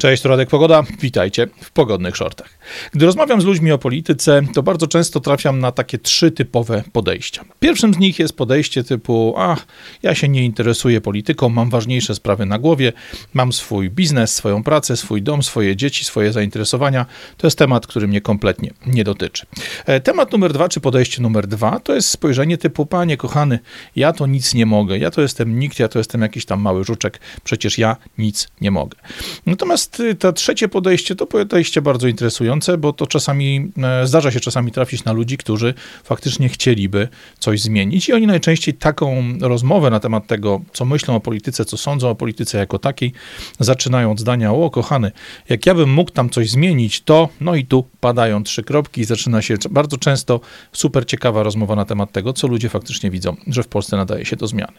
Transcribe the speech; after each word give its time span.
Cześć, 0.00 0.24
Radek 0.24 0.48
Pogoda. 0.48 0.82
Witajcie 1.00 1.46
w 1.60 1.70
pogodnych 1.70 2.16
shortach. 2.16 2.58
Gdy 2.92 3.06
rozmawiam 3.06 3.40
z 3.40 3.44
ludźmi 3.44 3.72
o 3.72 3.78
polityce, 3.78 4.42
to 4.54 4.62
bardzo 4.62 4.86
często 4.86 5.20
trafiam 5.20 5.58
na 5.58 5.72
takie 5.72 5.98
trzy 5.98 6.30
typowe 6.30 6.82
podejścia. 6.92 7.44
Pierwszym 7.58 7.94
z 7.94 7.98
nich 7.98 8.18
jest 8.18 8.36
podejście 8.36 8.84
typu: 8.84 9.34
A, 9.36 9.56
ja 10.02 10.14
się 10.14 10.28
nie 10.28 10.44
interesuję 10.44 11.00
polityką, 11.00 11.48
mam 11.48 11.70
ważniejsze 11.70 12.14
sprawy 12.14 12.46
na 12.46 12.58
głowie, 12.58 12.92
mam 13.34 13.52
swój 13.52 13.90
biznes, 13.90 14.34
swoją 14.34 14.62
pracę, 14.62 14.96
swój 14.96 15.22
dom, 15.22 15.42
swoje 15.42 15.76
dzieci, 15.76 16.04
swoje 16.04 16.32
zainteresowania. 16.32 17.06
To 17.36 17.46
jest 17.46 17.58
temat, 17.58 17.86
który 17.86 18.08
mnie 18.08 18.20
kompletnie 18.20 18.70
nie 18.86 19.04
dotyczy. 19.04 19.46
E, 19.86 20.00
temat 20.00 20.32
numer 20.32 20.52
dwa, 20.52 20.68
czy 20.68 20.80
podejście 20.80 21.22
numer 21.22 21.46
dwa, 21.46 21.80
to 21.80 21.94
jest 21.94 22.08
spojrzenie 22.08 22.58
typu: 22.58 22.86
Panie 22.86 23.16
kochany, 23.16 23.58
ja 23.96 24.12
to 24.12 24.26
nic 24.26 24.54
nie 24.54 24.66
mogę, 24.66 24.98
ja 24.98 25.10
to 25.10 25.22
jestem 25.22 25.58
nikt, 25.58 25.78
ja 25.78 25.88
to 25.88 25.98
jestem 25.98 26.22
jakiś 26.22 26.44
tam 26.44 26.60
mały 26.60 26.84
żuczek, 26.84 27.20
przecież 27.44 27.78
ja 27.78 27.96
nic 28.18 28.48
nie 28.60 28.70
mogę. 28.70 28.98
Natomiast 29.46 29.89
Natomiast 29.92 30.14
y, 30.14 30.14
to 30.14 30.32
trzecie 30.32 30.68
podejście 30.68 31.16
to 31.16 31.26
podejście 31.26 31.82
bardzo 31.82 32.08
interesujące, 32.08 32.78
bo 32.78 32.92
to 32.92 33.06
czasami 33.06 33.72
e, 33.82 34.06
zdarza 34.06 34.30
się 34.30 34.40
czasami 34.40 34.72
trafić 34.72 35.04
na 35.04 35.12
ludzi, 35.12 35.36
którzy 35.36 35.74
faktycznie 36.04 36.48
chcieliby 36.48 37.08
coś 37.38 37.60
zmienić 37.60 38.08
i 38.08 38.12
oni 38.12 38.26
najczęściej 38.26 38.74
taką 38.74 39.22
rozmowę 39.40 39.90
na 39.90 40.00
temat 40.00 40.26
tego, 40.26 40.60
co 40.72 40.84
myślą 40.84 41.16
o 41.16 41.20
polityce, 41.20 41.64
co 41.64 41.76
sądzą 41.76 42.08
o 42.08 42.14
polityce 42.14 42.58
jako 42.58 42.78
takiej, 42.78 43.12
zaczynają 43.60 44.12
od 44.12 44.20
zdania, 44.20 44.52
o 44.52 44.70
kochany, 44.70 45.12
jak 45.48 45.66
ja 45.66 45.74
bym 45.74 45.92
mógł 45.92 46.10
tam 46.10 46.30
coś 46.30 46.50
zmienić, 46.50 47.00
to 47.00 47.28
no 47.40 47.54
i 47.54 47.64
tu 47.64 47.84
padają 48.00 48.44
trzy 48.44 48.62
kropki 48.62 49.00
i 49.00 49.04
zaczyna 49.04 49.42
się 49.42 49.54
bardzo 49.70 49.96
często 49.96 50.40
super 50.72 51.06
ciekawa 51.06 51.42
rozmowa 51.42 51.76
na 51.76 51.84
temat 51.84 52.12
tego, 52.12 52.32
co 52.32 52.46
ludzie 52.46 52.68
faktycznie 52.68 53.10
widzą, 53.10 53.36
że 53.46 53.62
w 53.62 53.68
Polsce 53.68 53.96
nadaje 53.96 54.24
się 54.24 54.36
do 54.36 54.46
zmiany. 54.46 54.72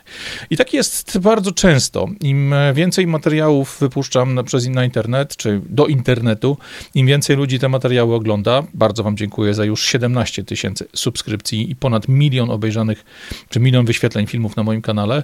I 0.50 0.58
tak 0.58 0.74
jest 0.74 1.20
bardzo 1.20 1.52
często. 1.52 2.08
Im 2.22 2.54
więcej 2.74 3.08
materiałów 3.08 3.78
wypuszczam 3.80 4.40
przez 4.46 4.68
na 4.68 4.86
internet, 4.86 5.01
czy 5.38 5.62
do 5.70 5.88
internetu, 5.88 6.58
im 6.96 7.08
więcej 7.08 7.36
ludzi 7.36 7.60
te 7.60 7.70
materiały 7.70 8.16
ogląda, 8.16 8.64
bardzo 8.74 9.04
Wam 9.04 9.18
dziękuję 9.18 9.54
za 9.54 9.66
już 9.66 9.86
17 9.86 10.44
tysięcy 10.44 10.88
subskrypcji 10.94 11.72
i 11.72 11.76
ponad 11.76 12.08
milion 12.08 12.50
obejrzanych, 12.50 13.06
czy 13.50 13.60
milion 13.60 13.86
wyświetleń 13.86 14.28
filmów 14.28 14.56
na 14.56 14.64
moim 14.64 14.82
kanale, 14.82 15.24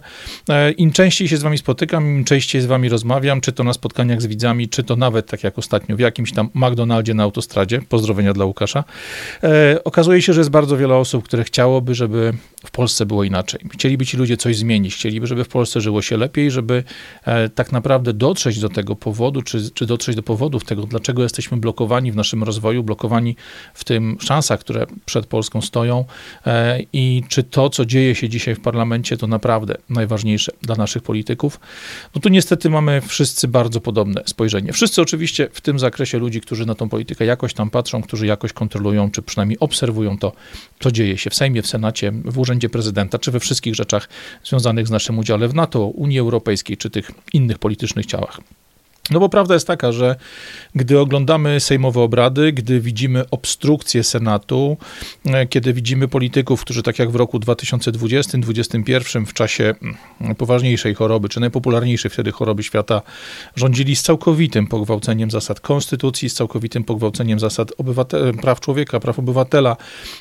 e, 0.49 0.71
im 0.71 0.91
częściej 0.91 1.27
się 1.27 1.37
z 1.37 1.41
Wami 1.41 1.57
spotykam, 1.57 2.07
im 2.07 2.25
częściej 2.25 2.61
z 2.61 2.65
Wami 2.65 2.89
rozmawiam, 2.89 3.41
czy 3.41 3.51
to 3.51 3.63
na 3.63 3.73
spotkaniach 3.73 4.21
z 4.21 4.25
widzami, 4.25 4.69
czy 4.69 4.83
to 4.83 4.95
nawet, 4.95 5.27
tak 5.27 5.43
jak 5.43 5.59
ostatnio, 5.59 5.95
w 5.95 5.99
jakimś 5.99 6.31
tam 6.31 6.49
McDonaldzie 6.53 7.13
na 7.13 7.23
autostradzie, 7.23 7.81
pozdrowienia 7.89 8.33
dla 8.33 8.45
Łukasza, 8.45 8.83
e, 9.43 9.83
okazuje 9.83 10.21
się, 10.21 10.33
że 10.33 10.41
jest 10.41 10.49
bardzo 10.49 10.77
wiele 10.77 10.95
osób, 10.95 11.23
które 11.23 11.43
chciałoby, 11.43 11.95
żeby 11.95 12.33
w 12.65 12.71
Polsce 12.71 13.05
było 13.05 13.23
inaczej. 13.23 13.59
Chcieliby 13.73 14.05
ci 14.05 14.17
ludzie 14.17 14.37
coś 14.37 14.57
zmienić, 14.57 14.95
chcieliby, 14.95 15.27
żeby 15.27 15.43
w 15.43 15.47
Polsce 15.47 15.81
żyło 15.81 16.01
się 16.01 16.17
lepiej, 16.17 16.51
żeby 16.51 16.83
e, 17.25 17.49
tak 17.49 17.71
naprawdę 17.71 18.13
dotrzeć 18.13 18.59
do 18.59 18.69
tego 18.69 18.95
powodu, 18.95 19.41
czy, 19.41 19.66
czy 19.73 19.85
dotrzeć 19.85 20.15
do 20.15 20.23
powodów 20.23 20.63
tego, 20.63 20.83
dlaczego 20.83 21.23
jesteśmy 21.23 21.57
blokowani 21.57 22.11
w 22.11 22.15
naszym 22.15 22.43
rozwoju, 22.43 22.83
blokowani 22.83 23.35
w 23.73 23.83
tym 23.83 24.17
szansach, 24.19 24.59
które 24.59 24.85
przed 25.05 25.25
Polską 25.25 25.61
stoją 25.61 26.05
e, 26.45 26.79
i 26.93 27.23
czy 27.27 27.43
to, 27.43 27.69
co 27.69 27.85
dzieje 27.85 28.15
się 28.15 28.29
dzisiaj 28.29 28.55
w 28.55 28.59
parlamencie, 28.59 29.17
to 29.17 29.27
naprawdę 29.27 29.77
najważniejsze 29.89 30.51
dla 30.61 30.75
naszych 30.75 31.03
polityków. 31.03 31.59
No 32.15 32.21
tu 32.21 32.29
niestety 32.29 32.69
mamy 32.69 33.01
wszyscy 33.01 33.47
bardzo 33.47 33.81
podobne 33.81 34.23
spojrzenie. 34.25 34.73
Wszyscy 34.73 35.01
oczywiście 35.01 35.49
w 35.53 35.61
tym 35.61 35.79
zakresie 35.79 36.17
ludzi, 36.17 36.41
którzy 36.41 36.65
na 36.65 36.75
tą 36.75 36.89
politykę 36.89 37.25
jakoś 37.25 37.53
tam 37.53 37.69
patrzą, 37.69 38.01
którzy 38.01 38.27
jakoś 38.27 38.53
kontrolują, 38.53 39.11
czy 39.11 39.21
przynajmniej 39.21 39.59
obserwują 39.59 40.17
to, 40.17 40.31
co 40.79 40.91
dzieje 40.91 41.17
się 41.17 41.29
w 41.29 41.35
Sejmie, 41.35 41.61
w 41.61 41.67
Senacie, 41.67 42.11
w 42.25 42.39
Urzędzie 42.39 42.69
Prezydenta, 42.69 43.19
czy 43.19 43.31
we 43.31 43.39
wszystkich 43.39 43.75
rzeczach 43.75 44.09
związanych 44.43 44.87
z 44.87 44.91
naszym 44.91 45.19
udziałem 45.19 45.49
w 45.49 45.53
NATO, 45.53 45.85
Unii 45.85 46.19
Europejskiej, 46.19 46.77
czy 46.77 46.89
tych 46.89 47.11
innych 47.33 47.59
politycznych 47.59 48.05
ciałach. 48.05 48.39
No 49.11 49.19
bo 49.19 49.29
prawda 49.29 49.53
jest 49.53 49.67
taka, 49.67 49.91
że 49.91 50.15
gdy 50.75 50.99
oglądamy 50.99 51.59
sejmowe 51.59 52.01
obrady, 52.01 52.51
gdy 52.51 52.79
widzimy 52.79 53.29
obstrukcję 53.29 54.03
Senatu, 54.03 54.77
e, 55.25 55.47
kiedy 55.47 55.73
widzimy 55.73 56.07
polityków, 56.07 56.61
którzy 56.61 56.83
tak 56.83 56.99
jak 56.99 57.11
w 57.11 57.15
roku 57.15 57.39
2020-2021 57.39 59.25
w 59.25 59.33
czasie 59.33 59.75
mm, 60.21 60.35
poważniejszej 60.35 60.95
choroby, 60.95 61.29
czy 61.29 61.39
najpopularniejszej 61.39 62.11
wtedy 62.11 62.31
choroby 62.31 62.63
świata, 62.63 63.01
rządzili 63.55 63.95
z 63.95 64.01
całkowitym 64.01 64.67
pogwałceniem 64.67 65.31
zasad 65.31 65.59
konstytucji, 65.59 66.29
z 66.29 66.33
całkowitym 66.33 66.83
pogwałceniem 66.83 67.39
zasad 67.39 67.73
praw 68.41 68.59
człowieka, 68.59 68.99
praw 68.99 69.19
obywatela, 69.19 69.77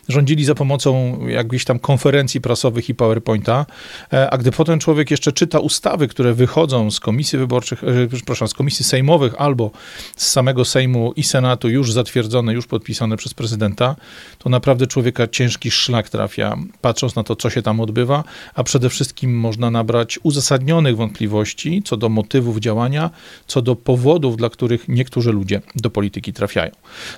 rządzili 0.09 0.45
za 0.45 0.55
pomocą 0.55 1.19
jakichś 1.29 1.65
tam 1.65 1.79
konferencji 1.79 2.41
prasowych 2.41 2.89
i 2.89 2.95
PowerPointa, 2.95 3.67
e, 4.13 4.31
a 4.31 4.39
gdy 4.39 4.53
potem 4.53 4.79
człowiek 4.79 5.11
jeszcze 5.11 5.33
czyta 5.33 5.59
ustawy, 5.59 6.09
które 6.09 6.35
wychodzą 6.35 6.91
z 6.91 7.01
komisji 7.01 7.39
wyborczych, 7.39 7.85
e, 7.85 8.07
przepraszam, 8.09 8.49
z 8.49 8.55
komisji 8.55 8.76
komisji 8.77 8.91
sejmowych 8.91 9.35
albo 9.39 9.71
z 10.17 10.27
samego 10.27 10.65
Sejmu 10.65 11.13
i 11.17 11.23
Senatu 11.23 11.69
już 11.69 11.93
zatwierdzone, 11.93 12.53
już 12.53 12.67
podpisane 12.67 13.17
przez 13.17 13.35
prezydenta, 13.35 13.97
to 14.39 14.51
naprawdę 14.51 14.87
człowieka 14.87 15.29
ciężki 15.29 15.71
szlak 15.71 16.11
trafia, 16.11 16.57
patrząc 16.81 17.17
na 17.17 17.23
to, 17.23 17.37
co 17.37 17.51
się 17.51 17.63
tam 17.63 17.81
odbywa, 17.81 18.25
a 18.55 18.65
przede 18.65 18.91
wszystkim 18.91 19.39
można 19.39 19.71
nabrać 19.71 20.19
uzasadnionych 20.23 20.97
wątpliwości 20.97 21.83
co 21.85 21.97
do 21.97 22.09
motywów 22.09 22.59
działania, 22.59 23.11
co 23.47 23.63
do 23.63 23.77
powodów, 23.77 24.37
dla 24.37 24.51
których 24.51 24.89
niektórzy 24.89 25.33
ludzie 25.33 25.61
do 25.75 25.91
polityki 25.91 26.33
trafiają. 26.33 26.73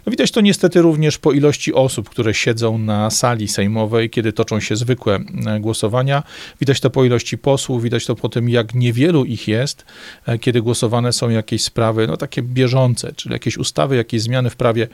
No 0.07 0.11
widać 0.11 0.31
to 0.31 0.41
niestety 0.41 0.83
również 0.83 1.19
po 1.19 1.33
ilości 1.33 1.75
osób, 1.75 2.09
które 2.09 2.35
siedzą 2.35 2.79
na 2.79 3.11
sali 3.11 3.49
sejmowej, 3.49 4.11
kiedy 4.11 4.33
toczą 4.33 4.61
się 4.61 4.77
zwykłe 4.77 5.19
e, 5.47 5.61
głosowania. 5.61 6.23
Widać 6.61 6.81
to 6.81 6.91
po 6.91 7.05
ilości 7.05 7.39
posłów, 7.39 7.83
widać 7.83 8.07
to 8.07 8.15
po 8.15 8.29
tym, 8.29 8.49
jak 8.49 8.75
niewielu 8.75 9.25
ich 9.25 9.49
jest, 9.49 9.85
e, 10.27 10.39
kiedy 10.39 10.63
głosowane 10.63 11.13
są 11.13 11.31
jak 11.31 11.48
jakieś 11.49 11.63
sprawy, 11.63 12.07
no 12.07 12.17
takie 12.17 12.43
bieżące, 12.43 13.13
czyli 13.17 13.33
jakieś 13.33 13.57
ustawy, 13.59 13.97
jakieś 13.97 14.23
zmiany 14.23 14.51
w 14.51 14.57
prawie, 14.57 14.89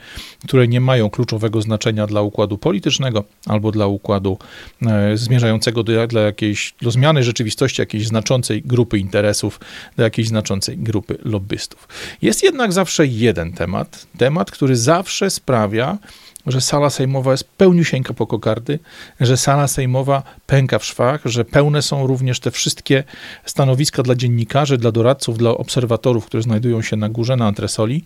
które 0.47 0.67
nie 0.67 0.81
mają 0.81 1.09
kluczowego 1.09 1.61
znaczenia 1.61 2.07
dla 2.07 2.21
układu 2.21 2.57
politycznego 2.57 3.23
albo 3.45 3.71
dla 3.71 3.87
układu 3.87 4.37
e, 4.81 5.17
zmierzającego 5.17 5.83
do, 5.83 6.07
dla 6.07 6.21
jakiejś, 6.21 6.73
do 6.81 6.91
zmiany 6.91 7.23
rzeczywistości 7.23 7.81
jakiejś 7.81 8.07
znaczącej 8.07 8.61
grupy 8.61 8.99
interesów, 8.99 9.59
do 9.97 10.03
jakiejś 10.03 10.27
znaczącej 10.27 10.77
grupy 10.77 11.17
lobbystów. 11.25 11.87
Jest 12.21 12.43
jednak 12.43 12.73
zawsze 12.73 13.07
jeden 13.07 13.53
temat, 13.53 14.07
temat, 14.17 14.51
który 14.51 14.75
zawsze 14.75 15.29
sprawia, 15.29 15.97
że 16.47 16.61
sala 16.61 16.89
sejmowa 16.89 17.31
jest 17.31 17.43
pełniusieńka 17.43 18.13
po 18.13 18.27
kokardy, 18.27 18.79
że 19.19 19.37
sala 19.37 19.67
sejmowa 19.67 20.23
pęka 20.47 20.79
w 20.79 20.85
szwach, 20.85 21.21
że 21.25 21.45
pełne 21.45 21.81
są 21.81 22.07
również 22.07 22.39
te 22.39 22.51
wszystkie 22.51 23.03
stanowiska 23.45 24.03
dla 24.03 24.15
dziennikarzy, 24.15 24.77
dla 24.77 24.91
doradców, 24.91 25.37
dla 25.37 25.49
obserwatorów, 25.49 26.25
które 26.25 26.43
znajdują 26.43 26.81
się 26.81 26.95
na 26.95 27.09
górze, 27.09 27.35
na 27.35 27.47
antresoli. 27.47 28.03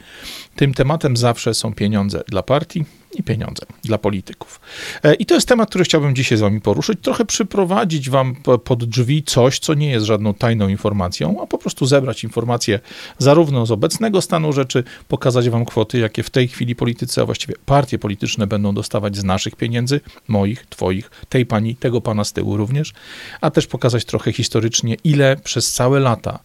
Tym 0.55 0.73
tematem 0.73 1.17
zawsze 1.17 1.53
są 1.53 1.73
pieniądze 1.73 2.23
dla 2.27 2.43
partii, 2.43 2.85
i 3.19 3.23
pieniądze 3.23 3.65
dla 3.83 3.97
polityków. 3.97 4.59
E, 5.03 5.13
I 5.13 5.25
to 5.25 5.35
jest 5.35 5.47
temat, 5.47 5.69
który 5.69 5.83
chciałbym 5.83 6.15
dzisiaj 6.15 6.37
z 6.37 6.41
wami 6.41 6.61
poruszyć, 6.61 6.99
trochę 7.01 7.25
przyprowadzić 7.25 8.09
wam 8.09 8.35
pod 8.63 8.85
drzwi 8.85 9.23
coś, 9.23 9.59
co 9.59 9.73
nie 9.73 9.89
jest 9.89 10.05
żadną 10.05 10.33
tajną 10.33 10.67
informacją, 10.67 11.41
a 11.43 11.47
po 11.47 11.57
prostu 11.57 11.85
zebrać 11.85 12.23
informacje 12.23 12.79
zarówno 13.17 13.65
z 13.65 13.71
obecnego 13.71 14.21
stanu 14.21 14.53
rzeczy, 14.53 14.83
pokazać 15.07 15.49
wam 15.49 15.65
kwoty, 15.65 15.99
jakie 15.99 16.23
w 16.23 16.29
tej 16.29 16.47
chwili 16.47 16.75
politycy, 16.75 17.21
a 17.21 17.25
właściwie 17.25 17.53
partie 17.65 17.99
polityczne 17.99 18.47
będą 18.47 18.73
dostawać 18.73 19.17
z 19.17 19.23
naszych 19.23 19.55
pieniędzy, 19.55 20.01
moich, 20.27 20.65
twoich, 20.65 21.11
tej 21.29 21.45
pani, 21.45 21.75
tego 21.75 22.01
pana 22.01 22.23
z 22.23 22.33
tyłu 22.33 22.57
również, 22.57 22.93
a 23.41 23.51
też 23.51 23.67
pokazać 23.67 24.05
trochę 24.05 24.31
historycznie, 24.31 24.97
ile 25.03 25.37
przez 25.43 25.71
całe 25.71 25.99
lata 25.99 26.39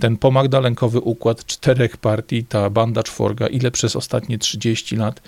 ten 0.00 0.16
pomagdalenkowy 0.16 1.00
układ 1.00 1.46
czterech 1.46 1.96
partii, 1.96 2.44
ta 2.44 2.70
banda 2.70 3.02
czworga, 3.02 3.46
ile 3.46 3.70
przez 3.70 3.96
ostatnie 3.96 4.38
30 4.38 4.96
lat 4.96 5.22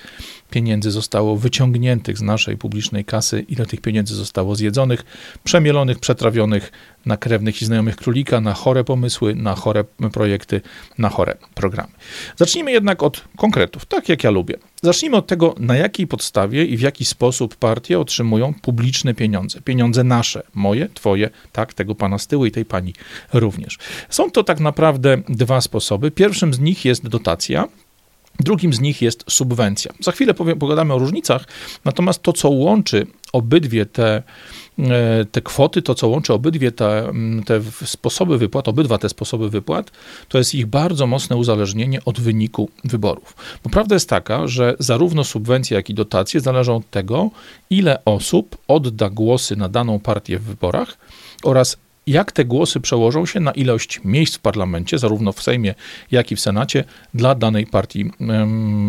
pieniędzy 0.50 0.90
zostało 0.90 1.36
wyciągniętych 1.36 2.18
z 2.18 2.22
naszej 2.22 2.56
publicznej 2.56 3.04
kasy, 3.04 3.40
ile 3.48 3.66
tych 3.66 3.80
pieniędzy 3.80 4.14
zostało 4.14 4.54
zjedzonych, 4.54 5.04
przemielonych, 5.44 5.98
przetrawionych 5.98 6.72
na 7.06 7.16
krewnych 7.16 7.62
i 7.62 7.64
znajomych 7.64 7.96
królika, 7.96 8.40
na 8.40 8.54
chore 8.54 8.84
pomysły, 8.84 9.34
na 9.34 9.54
chore 9.54 9.84
projekty, 10.12 10.60
na 10.98 11.08
chore 11.08 11.36
programy. 11.54 11.92
Zacznijmy 12.36 12.72
jednak 12.72 13.02
od 13.02 13.24
konkretów, 13.36 13.86
tak 13.86 14.08
jak 14.08 14.24
ja 14.24 14.30
lubię. 14.30 14.58
Zacznijmy 14.86 15.16
od 15.16 15.26
tego, 15.26 15.54
na 15.58 15.76
jakiej 15.76 16.06
podstawie 16.06 16.64
i 16.64 16.76
w 16.76 16.80
jaki 16.80 17.04
sposób 17.04 17.56
partie 17.56 18.00
otrzymują 18.00 18.54
publiczne 18.62 19.14
pieniądze. 19.14 19.60
Pieniądze 19.60 20.04
nasze, 20.04 20.42
moje, 20.54 20.88
twoje, 20.94 21.30
tak, 21.52 21.74
tego 21.74 21.94
pana 21.94 22.18
z 22.18 22.26
tyłu 22.26 22.46
i 22.46 22.50
tej 22.50 22.64
pani 22.64 22.94
również. 23.32 23.78
Są 24.10 24.30
to 24.30 24.44
tak 24.44 24.60
naprawdę 24.60 25.18
dwa 25.28 25.60
sposoby. 25.60 26.10
Pierwszym 26.10 26.54
z 26.54 26.58
nich 26.58 26.84
jest 26.84 27.08
dotacja, 27.08 27.68
Drugim 28.40 28.72
z 28.72 28.80
nich 28.80 29.02
jest 29.02 29.24
subwencja. 29.28 29.92
Za 30.00 30.12
chwilę 30.12 30.34
pogadamy 30.34 30.94
o 30.94 30.98
różnicach, 30.98 31.44
natomiast 31.84 32.22
to, 32.22 32.32
co 32.32 32.48
łączy 32.48 33.06
obydwie 33.32 33.86
te, 33.86 34.22
te 35.32 35.42
kwoty, 35.42 35.82
to 35.82 35.94
co 35.94 36.08
łączy 36.08 36.32
obydwie 36.32 36.72
te, 36.72 37.12
te 37.46 37.60
sposoby 37.84 38.38
wypłat, 38.38 38.68
obydwa 38.68 38.98
te 38.98 39.08
sposoby 39.08 39.50
wypłat, 39.50 39.90
to 40.28 40.38
jest 40.38 40.54
ich 40.54 40.66
bardzo 40.66 41.06
mocne 41.06 41.36
uzależnienie 41.36 42.04
od 42.04 42.20
wyniku 42.20 42.70
wyborów. 42.84 43.36
Bo 43.64 43.70
prawda 43.70 43.94
jest 43.94 44.08
taka, 44.08 44.46
że 44.46 44.74
zarówno 44.78 45.24
subwencje, 45.24 45.76
jak 45.76 45.90
i 45.90 45.94
dotacje 45.94 46.40
zależą 46.40 46.76
od 46.76 46.90
tego, 46.90 47.30
ile 47.70 48.04
osób 48.04 48.58
odda 48.68 49.10
głosy 49.10 49.56
na 49.56 49.68
daną 49.68 50.00
partię 50.00 50.38
w 50.38 50.42
wyborach 50.42 50.98
oraz 51.44 51.76
jak 52.06 52.32
te 52.32 52.44
głosy 52.44 52.80
przełożą 52.80 53.26
się 53.26 53.40
na 53.40 53.52
ilość 53.52 54.00
miejsc 54.04 54.36
w 54.36 54.40
parlamencie, 54.40 54.98
zarówno 54.98 55.32
w 55.32 55.42
Sejmie, 55.42 55.74
jak 56.10 56.32
i 56.32 56.36
w 56.36 56.40
Senacie, 56.40 56.84
dla 57.14 57.34
danej 57.34 57.66
partii, 57.66 58.10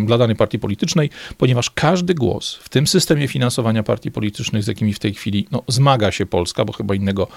dla 0.05 0.17
danej 0.17 0.35
partii 0.35 0.59
politycznej, 0.59 1.09
ponieważ 1.37 1.69
każdy 1.69 2.13
głos 2.13 2.55
w 2.55 2.69
tym 2.69 2.87
systemie 2.87 3.27
finansowania 3.27 3.83
partii 3.83 4.11
politycznych, 4.11 4.63
z 4.63 4.67
jakimi 4.67 4.93
w 4.93 4.99
tej 4.99 5.13
chwili 5.13 5.47
no, 5.51 5.63
zmaga 5.67 6.11
się 6.11 6.25
Polska, 6.25 6.65
bo 6.65 6.73
chyba 6.73 6.95
innego 6.95 7.27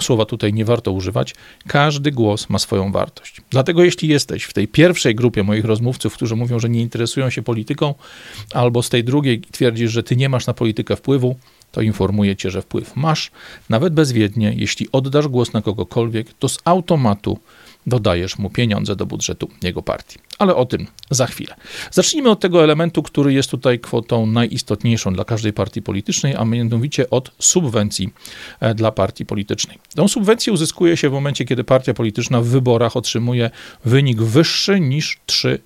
słowa 0.00 0.24
tutaj 0.24 0.52
nie 0.52 0.64
warto 0.64 0.92
używać, 0.92 1.34
każdy 1.66 2.10
głos 2.10 2.50
ma 2.50 2.58
swoją 2.58 2.92
wartość. 2.92 3.40
Dlatego 3.50 3.84
jeśli 3.84 4.08
jesteś 4.08 4.44
w 4.44 4.52
tej 4.52 4.68
pierwszej 4.68 5.14
grupie 5.14 5.42
moich 5.42 5.64
rozmówców, 5.64 6.14
którzy 6.14 6.36
mówią, 6.36 6.58
że 6.58 6.68
nie 6.68 6.80
interesują 6.80 7.30
się 7.30 7.42
polityką, 7.42 7.94
albo 8.54 8.82
z 8.82 8.88
tej 8.88 9.04
drugiej 9.04 9.40
twierdzisz, 9.40 9.90
że 9.90 10.02
ty 10.02 10.16
nie 10.16 10.28
masz 10.28 10.46
na 10.46 10.54
politykę 10.54 10.96
wpływu, 10.96 11.36
to 11.72 11.80
informuję 11.80 12.36
cię, 12.36 12.50
że 12.50 12.62
wpływ 12.62 12.96
masz, 12.96 13.30
nawet 13.68 13.94
bezwiednie, 13.94 14.52
jeśli 14.56 14.88
oddasz 14.92 15.28
głos 15.28 15.52
na 15.52 15.62
kogokolwiek, 15.62 16.34
to 16.38 16.48
z 16.48 16.58
automatu 16.64 17.38
dodajesz 17.86 18.38
mu 18.38 18.50
pieniądze 18.50 18.96
do 18.96 19.06
budżetu 19.06 19.48
jego 19.62 19.82
partii. 19.82 20.18
Ale 20.38 20.54
o 20.54 20.66
tym 20.66 20.86
za 21.10 21.26
chwilę. 21.26 21.54
Zacznijmy 21.90 22.30
od 22.30 22.40
tego 22.40 22.64
elementu, 22.64 23.02
który 23.02 23.32
jest 23.32 23.50
tutaj 23.50 23.78
kwotą 23.78 24.26
najistotniejszą 24.26 25.12
dla 25.12 25.24
każdej 25.24 25.52
partii 25.52 25.82
politycznej, 25.82 26.36
a 26.36 26.44
mianowicie 26.44 27.10
od 27.10 27.30
subwencji 27.38 28.12
e, 28.60 28.74
dla 28.74 28.92
partii 28.92 29.26
politycznej. 29.26 29.78
Tą 29.94 30.08
subwencję 30.08 30.52
uzyskuje 30.52 30.96
się 30.96 31.08
w 31.08 31.12
momencie, 31.12 31.44
kiedy 31.44 31.64
partia 31.64 31.94
polityczna 31.94 32.40
w 32.40 32.46
wyborach 32.46 32.96
otrzymuje 32.96 33.50
wynik 33.84 34.22
wyższy 34.22 34.80
niż 34.80 35.20
3%. 35.26 35.58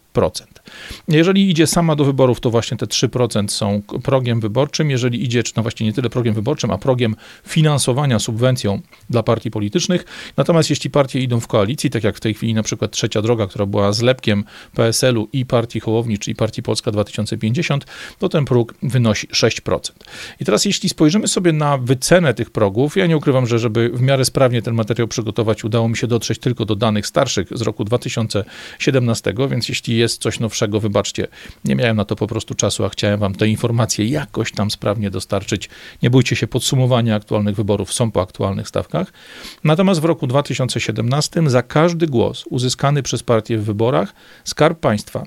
Jeżeli 1.09 1.51
idzie 1.51 1.67
sama 1.67 1.97
do 1.97 2.05
wyborów, 2.05 2.41
to 2.41 2.51
właśnie 2.51 2.77
te 2.77 2.87
3% 2.87 3.49
są 3.49 3.83
progiem 4.03 4.41
wyborczym. 4.41 4.91
Jeżeli 4.91 5.25
idzie, 5.25 5.43
czy 5.43 5.53
no 5.57 5.63
właśnie 5.63 5.87
nie 5.87 5.93
tyle 5.93 6.11
progiem 6.11 6.35
wyborczym, 6.35 6.71
a 6.71 6.79
progiem 6.79 7.17
finansowania 7.47 8.19
subwencją 8.19 8.81
dla 9.11 9.23
partii 9.23 9.51
politycznych. 9.51 10.05
Natomiast 10.37 10.71
jeśli 10.71 10.91
partie 10.91 11.21
idą 11.21 11.41
w 11.41 11.47
koalicji, 11.47 11.91
tak 11.91 12.05
jak 12.05 12.17
w 12.17 12.21
tej 12.21 12.35
chwili 12.35 12.55
na 12.55 12.63
przykład 12.63 12.91
Trzecia 12.91 13.23
Droga, 13.23 13.47
która 13.47 13.67
była 13.67 13.93
zlepkiem 13.93 14.45
PSL-u 14.75 15.29
i 15.33 15.47
Partii 15.47 15.81
Hołowni, 15.81 16.19
czyli 16.19 16.35
Partii 16.35 16.63
Polska 16.63 16.91
2050, 16.91 17.85
to 18.19 18.29
ten 18.29 18.45
próg 18.45 18.75
wynosi 18.83 19.29
6%. 19.29 19.93
I 20.41 20.45
teraz 20.45 20.65
jeśli 20.65 20.89
spojrzymy 20.89 21.29
sobie 21.29 21.53
na 21.53 21.79
wycenę 21.79 22.35
tych 22.35 22.51
progów, 22.51 22.97
ja 22.97 23.07
nie 23.07 23.17
ukrywam, 23.17 23.47
że 23.47 23.59
żeby 23.59 23.91
w 23.95 24.01
miarę 24.01 24.25
sprawnie 24.25 24.63
ten 24.63 24.75
materiał 24.75 25.09
przygotować, 25.09 25.65
udało 25.65 25.89
mi 25.89 25.97
się 25.97 26.07
dotrzeć 26.07 26.39
tylko 26.39 26.65
do 26.65 26.77
danych 26.77 27.07
starszych 27.07 27.49
z 27.51 27.63
roku 27.63 27.85
2017, 27.85 29.35
więc 29.51 29.69
jeśli 29.69 29.97
jest 29.97 30.23
coś 30.23 30.41
nowszego, 30.41 30.81
wybaczcie, 30.81 31.29
nie 31.65 31.75
miałem 31.75 31.97
na 31.97 32.05
to 32.05 32.17
po 32.17 32.27
prostu 32.27 32.55
czasu, 32.55 32.85
a 32.85 32.89
chciałem 32.89 33.21
wam 33.21 33.35
te 33.35 33.49
informacje 33.49 34.07
jakoś 34.07 34.53
tam 34.53 34.71
sprawnie 34.71 35.11
dostarczyć. 35.11 35.69
Nie 36.03 36.11
bójcie 36.11 36.37
się, 36.37 36.47
podsumowania 36.47 37.15
aktualnych 37.15 37.57
wyborów 37.57 37.93
są 37.93 38.11
po 38.11 38.23
aktualnych 38.23 38.69
stawkach. 38.69 39.13
Natomiast 39.65 40.01
w 40.01 40.05
roku 40.05 40.27
2017 40.27 41.43
za 41.47 41.63
każdy 41.63 42.07
głos 42.07 42.45
uzyskany 42.51 43.03
przez 43.03 43.23
partię 43.23 43.59
w 43.59 43.65
wyborach 43.65 44.15
Skarb 44.47 44.81
Państwa 44.81 45.27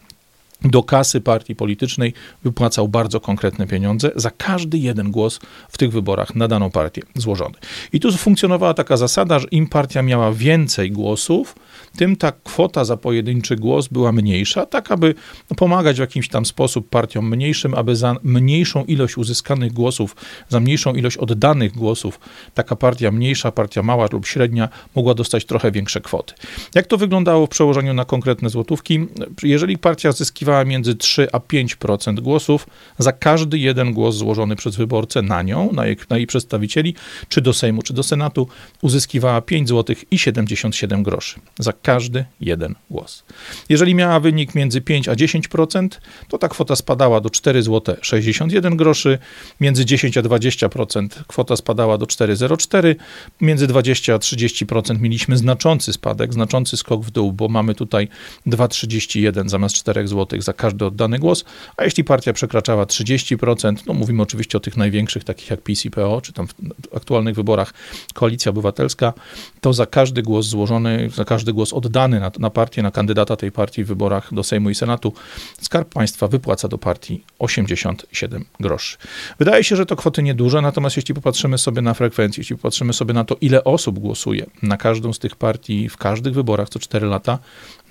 do 0.62 0.84
kasy 0.84 1.22
partii 1.22 1.56
politycznej 1.56 2.14
wypłacał 2.44 2.88
bardzo 2.88 3.20
konkretne 3.20 3.68
pieniądze 3.68 4.12
za 4.16 4.32
każdy 4.32 4.78
jeden 4.78 5.12
głos 5.12 5.40
w 5.70 5.78
tych 5.78 5.92
wyborach 5.92 6.36
na 6.36 6.48
daną 6.48 6.72
partię 6.72 7.02
złożony. 7.16 7.56
I 7.94 8.00
tu 8.00 8.12
funkcjonowała 8.12 8.74
taka 8.74 8.98
zasada, 8.98 9.40
że 9.40 9.48
im 9.52 9.68
partia 9.68 10.02
miała 10.02 10.32
więcej 10.32 10.92
głosów, 10.92 11.56
tym 11.98 12.16
ta 12.16 12.32
kwota 12.32 12.86
za 12.86 12.98
pojedynczy 12.98 13.56
głos 13.56 13.88
była 13.88 14.12
mniejsza, 14.12 14.66
tak 14.66 14.92
aby 14.92 15.16
pomagać 15.58 15.98
w 15.98 16.00
jakiś 16.00 16.30
tam 16.30 16.46
sposób 16.46 16.90
partiom 16.90 17.30
mniejszym, 17.30 17.74
aby 17.74 17.96
za 17.96 18.16
mniejszą 18.24 18.86
ilość 18.86 19.18
uzyskanych 19.18 19.74
głosów, 19.74 20.16
za 20.50 20.60
mniejszą 20.60 20.94
ilość 20.94 21.18
oddanych 21.18 21.72
głosów, 21.72 22.20
taka 22.54 22.76
partia 22.76 23.12
mniejsza, 23.12 23.52
partia 23.52 23.84
mała 23.84 24.08
lub 24.12 24.26
średnia 24.28 24.70
mogła 24.96 25.14
dostać 25.14 25.46
trochę 25.46 25.72
większe 25.72 26.02
kwoty. 26.02 26.34
Jak 26.76 26.88
to 26.88 26.98
wyglądało 26.98 27.46
w 27.46 27.50
przełożeniu 27.50 27.94
na 27.94 28.06
konkretne 28.06 28.50
złotówki? 28.50 29.08
Jeżeli 29.44 29.78
partia 29.78 30.12
zyskiwała 30.12 30.49
między 30.66 30.96
3 30.96 31.28
a 31.31 31.38
5% 31.38 32.19
głosów, 32.19 32.68
za 32.98 33.12
każdy 33.12 33.57
jeden 33.57 33.94
głos 33.94 34.16
złożony 34.16 34.56
przez 34.56 34.75
wyborcę 34.75 35.22
na 35.22 35.42
nią, 35.42 35.72
na 35.74 35.86
jej, 35.86 35.98
na 36.10 36.18
jej 36.18 36.28
przedstawicieli, 36.28 36.96
czy 37.30 37.42
do 37.42 37.54
Sejmu, 37.54 37.81
czy 37.81 37.94
do 37.94 38.04
Senatu, 38.04 38.48
uzyskiwała 38.81 39.42
5 39.42 39.69
zł 39.69 39.96
i 40.12 40.19
77 40.19 41.04
groszy. 41.04 41.40
Za 41.60 41.74
każdy 41.74 42.25
jeden 42.42 42.75
głos. 42.90 43.24
Jeżeli 43.69 43.96
miała 43.96 44.19
wynik 44.19 44.56
między 44.56 44.81
5 44.81 45.07
a 45.07 45.13
10%, 45.13 45.88
to 46.28 46.38
ta 46.38 46.48
kwota 46.48 46.75
spadała 46.75 47.22
do 47.22 47.30
4 47.30 47.63
zł 47.63 47.95
61 48.02 48.78
groszy, 48.78 49.18
między 49.62 49.86
10 49.86 50.18
a 50.18 50.22
20% 50.22 51.07
kwota 51.28 51.56
spadała 51.56 51.98
do 51.98 52.06
4,04, 52.06 52.95
między 53.42 53.68
20 53.68 54.13
a 54.13 54.18
30% 54.18 55.00
mieliśmy 55.00 55.38
znaczący 55.38 55.94
spadek, 55.94 56.34
znaczący 56.34 56.78
skok 56.78 57.02
w 57.02 57.12
dół, 57.12 57.34
bo 57.34 57.48
mamy 57.48 57.75
tutaj 57.75 58.07
2,31 58.48 59.50
zamiast 59.50 59.75
4 59.75 60.07
zł 60.07 60.39
za 60.42 60.54
każdy 60.54 60.86
oddany 60.86 61.20
głos, 61.20 61.46
a 61.78 61.84
jeśli 61.84 62.04
partia 62.04 62.34
przekraczała 62.34 62.86
30%, 62.86 63.76
no 63.88 63.94
mówimy 63.94 64.24
oczywiście 64.24 64.58
o 64.58 64.62
tych 64.62 64.78
największych, 64.78 65.24
takich 65.24 65.50
jak 65.50 65.62
PiS 65.62 65.86
i 65.86 65.92
PO, 65.92 66.22
czy 66.22 66.34
tam 66.34 66.48
w 66.48 66.96
aktualnych 66.96 67.36
wyborach 67.36 67.74
Koalicja 68.14 68.50
Obywatelska, 68.50 69.14
to 69.62 69.74
za 69.74 69.86
każdy 69.86 70.22
głos 70.22 70.46
złożony, 70.46 71.10
za 71.16 71.26
każdy 71.26 71.54
głos 71.54 71.74
oddany 71.74 72.20
na, 72.20 72.32
na 72.40 72.50
partię, 72.50 72.84
na 72.84 72.92
kandydata 72.92 73.36
tej 73.36 73.52
partii 73.52 73.84
w 73.84 73.88
wyborach 73.88 74.34
do 74.34 74.44
Sejmu 74.44 74.70
i 74.70 74.76
Senatu, 74.76 75.14
Skarb 75.62 75.94
Państwa 75.94 76.28
wypłaca 76.28 76.68
do 76.68 76.78
partii 76.78 77.24
87 77.40 78.46
groszy. 78.60 78.98
Wydaje 79.40 79.64
się, 79.64 79.76
że 79.76 79.86
to 79.86 79.96
kwoty 79.96 80.24
nieduże, 80.24 80.62
natomiast 80.62 80.98
jeśli 80.98 81.16
popatrzymy 81.16 81.58
sobie 81.58 81.82
na 81.82 81.94
frekwencję, 81.94 82.42
jeśli 82.42 82.56
popatrzymy 82.56 82.94
sobie 82.94 83.14
na 83.14 83.24
to, 83.24 83.38
ile 83.42 83.64
osób 83.64 84.00
głosuje 84.00 84.46
na 84.64 84.78
każdą 84.78 85.14
z 85.14 85.20
tych 85.20 85.36
partii 85.36 85.90
w 85.90 85.98
każdych 85.98 86.34
wyborach 86.34 86.70
co 86.70 86.80
4 86.80 87.08
lata, 87.08 87.40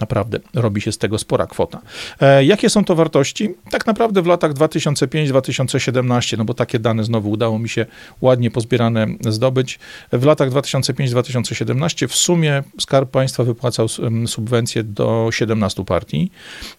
naprawdę 0.01 0.39
robi 0.55 0.81
się 0.81 0.93
z 0.93 0.99
tego 0.99 1.19
spora 1.19 1.47
kwota. 1.47 1.81
E, 2.21 2.45
jakie 2.45 2.71
są 2.71 2.85
to 2.85 2.95
wartości? 2.95 3.55
Tak 3.71 3.87
naprawdę 3.87 4.23
w 4.23 4.27
latach 4.27 4.53
2005-2017, 4.53 6.39
no 6.39 6.45
bo 6.45 6.55
takie 6.55 6.79
dane 6.79 7.05
znowu 7.05 7.31
udało 7.31 7.59
mi 7.59 7.69
się 7.69 7.87
ładnie 8.21 8.51
pozbierane 8.51 9.07
zdobyć. 9.21 9.79
W 10.13 10.25
latach 10.25 10.51
2005-2017 10.51 12.09
w 12.09 12.15
sumie 12.15 12.63
Skarb 12.81 13.11
Państwa 13.11 13.45
wypłacał 13.45 13.87
subwencje 14.27 14.85
do 14.85 15.29
17 15.33 15.85
partii. 15.85 16.31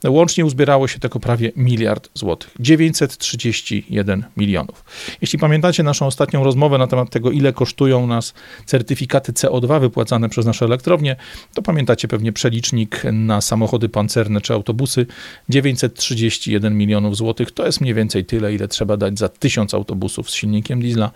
Łącznie 0.07 0.45
uzbierało 0.45 0.87
się 0.87 0.99
tylko 0.99 1.19
prawie 1.19 1.51
miliard 1.55 2.09
złotych. 2.13 2.49
931 2.59 4.23
milionów. 4.37 4.83
Jeśli 5.21 5.39
pamiętacie 5.39 5.83
naszą 5.83 6.05
ostatnią 6.05 6.43
rozmowę 6.43 6.77
na 6.77 6.87
temat 6.87 7.09
tego, 7.09 7.31
ile 7.31 7.53
kosztują 7.53 8.07
nas 8.07 8.33
certyfikaty 8.65 9.31
CO2 9.31 9.81
wypłacane 9.81 10.29
przez 10.29 10.45
nasze 10.45 10.65
elektrownie, 10.65 11.15
to 11.53 11.61
pamiętacie 11.61 12.07
pewnie 12.07 12.33
przelicznik 12.33 13.03
na 13.11 13.41
samochody 13.41 13.89
pancerne 13.89 14.41
czy 14.41 14.53
autobusy 14.53 15.05
931 15.49 16.77
milionów 16.77 17.17
złotych. 17.17 17.51
To 17.51 17.65
jest 17.65 17.81
mniej 17.81 17.93
więcej 17.93 18.25
tyle, 18.25 18.53
ile 18.53 18.67
trzeba 18.67 18.97
dać 18.97 19.19
za 19.19 19.29
1000 19.29 19.73
autobusów 19.73 20.31
z 20.31 20.33
silnikiem 20.33 20.81
diesla 20.81 21.11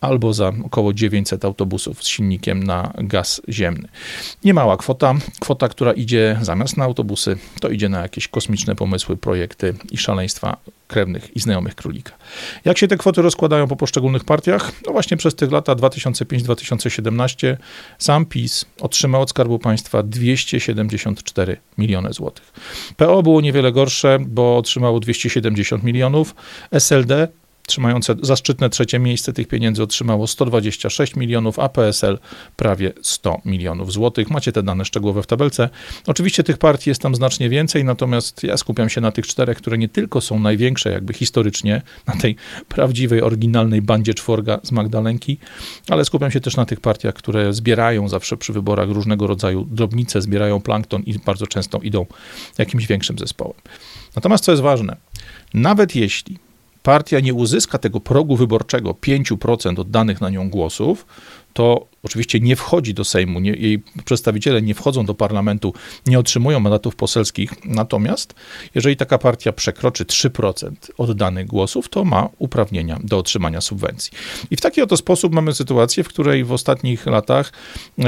albo 0.00 0.32
za 0.32 0.52
około 0.64 0.92
900 0.92 1.44
autobusów 1.44 2.04
z 2.04 2.06
silnikiem 2.06 2.62
na 2.62 2.92
gaz 2.98 3.42
ziemny. 3.48 3.88
Niemała 4.44 4.76
kwota. 4.76 5.14
Kwota, 5.40 5.68
która 5.68 5.92
idzie 5.92 6.38
zamiast 6.42 6.76
na 6.76 6.84
autobusy, 6.84 7.36
to 7.60 7.68
idzie 7.68 7.88
na 7.88 8.02
jakieś 8.02 8.28
kosmiczne 8.28 8.74
pomysły, 8.74 9.16
projekty 9.16 9.74
i 9.90 9.96
szaleństwa 9.96 10.56
krewnych 10.86 11.36
i 11.36 11.40
znajomych 11.40 11.74
królika. 11.74 12.12
Jak 12.64 12.78
się 12.78 12.88
te 12.88 12.96
kwoty 12.96 13.22
rozkładają 13.22 13.68
po 13.68 13.76
poszczególnych 13.76 14.24
partiach? 14.24 14.72
No 14.86 14.92
właśnie 14.92 15.16
przez 15.16 15.34
tych 15.34 15.52
lata 15.52 15.74
2005-2017 15.74 17.56
sam 17.98 18.26
PiS 18.26 18.64
otrzymał 18.80 19.22
od 19.22 19.30
Skarbu 19.30 19.58
Państwa 19.58 20.02
274 20.02 21.56
miliony 21.78 22.12
złotych. 22.12 22.52
PO 22.96 23.22
było 23.22 23.40
niewiele 23.40 23.72
gorsze, 23.72 24.18
bo 24.20 24.56
otrzymało 24.56 25.00
270 25.00 25.82
milionów, 25.82 26.34
SLD 26.70 27.28
trzymające 27.66 28.14
zaszczytne 28.22 28.70
trzecie 28.70 28.98
miejsce 28.98 29.32
tych 29.32 29.48
pieniędzy 29.48 29.82
otrzymało 29.82 30.26
126 30.26 31.16
milionów, 31.16 31.58
a 31.58 31.68
PSL 31.68 32.18
prawie 32.56 32.92
100 33.02 33.40
milionów 33.44 33.92
złotych. 33.92 34.30
Macie 34.30 34.52
te 34.52 34.62
dane 34.62 34.84
szczegółowe 34.84 35.22
w 35.22 35.26
tabelce. 35.26 35.68
Oczywiście 36.06 36.42
tych 36.42 36.58
partii 36.58 36.90
jest 36.90 37.02
tam 37.02 37.14
znacznie 37.14 37.48
więcej, 37.48 37.84
natomiast 37.84 38.42
ja 38.42 38.56
skupiam 38.56 38.88
się 38.88 39.00
na 39.00 39.12
tych 39.12 39.26
czterech, 39.26 39.58
które 39.58 39.78
nie 39.78 39.88
tylko 39.88 40.20
są 40.20 40.38
największe 40.38 40.90
jakby 40.90 41.12
historycznie, 41.12 41.82
na 42.06 42.16
tej 42.16 42.36
prawdziwej, 42.68 43.22
oryginalnej 43.22 43.82
bandzie 43.82 44.14
czworga 44.14 44.60
z 44.62 44.72
Magdalenki, 44.72 45.38
ale 45.88 46.04
skupiam 46.04 46.30
się 46.30 46.40
też 46.40 46.56
na 46.56 46.64
tych 46.64 46.80
partiach, 46.80 47.14
które 47.14 47.52
zbierają 47.52 48.08
zawsze 48.08 48.36
przy 48.36 48.52
wyborach 48.52 48.88
różnego 48.88 49.26
rodzaju 49.26 49.64
drobnice, 49.70 50.22
zbierają 50.22 50.60
plankton 50.60 51.02
i 51.02 51.18
bardzo 51.18 51.46
często 51.46 51.78
idą 51.78 52.06
jakimś 52.58 52.86
większym 52.86 53.18
zespołem. 53.18 53.56
Natomiast 54.16 54.44
co 54.44 54.52
jest 54.52 54.62
ważne, 54.62 54.96
nawet 55.54 55.96
jeśli 55.96 56.45
partia 56.86 57.20
nie 57.20 57.34
uzyska 57.34 57.78
tego 57.78 58.00
progu 58.00 58.36
wyborczego 58.36 58.90
5% 58.90 59.80
oddanych 59.80 60.20
na 60.20 60.30
nią 60.30 60.50
głosów, 60.50 61.06
to 61.56 61.86
oczywiście 62.02 62.40
nie 62.40 62.56
wchodzi 62.56 62.94
do 62.94 63.04
Sejmu, 63.04 63.40
nie, 63.40 63.50
jej 63.50 63.82
przedstawiciele 64.04 64.62
nie 64.62 64.74
wchodzą 64.74 65.06
do 65.06 65.14
parlamentu, 65.14 65.74
nie 66.06 66.18
otrzymują 66.18 66.60
mandatów 66.60 66.96
poselskich, 66.96 67.50
natomiast 67.64 68.34
jeżeli 68.74 68.96
taka 68.96 69.18
partia 69.18 69.52
przekroczy 69.52 70.04
3% 70.04 70.70
oddanych 70.98 71.46
głosów, 71.46 71.88
to 71.88 72.04
ma 72.04 72.28
uprawnienia 72.38 72.98
do 73.04 73.18
otrzymania 73.18 73.60
subwencji. 73.60 74.12
I 74.50 74.56
w 74.56 74.60
taki 74.60 74.82
oto 74.82 74.96
sposób 74.96 75.34
mamy 75.34 75.54
sytuację, 75.54 76.04
w 76.04 76.08
której 76.08 76.44
w 76.44 76.52
ostatnich 76.52 77.06
latach 77.06 77.52
e, 77.98 78.04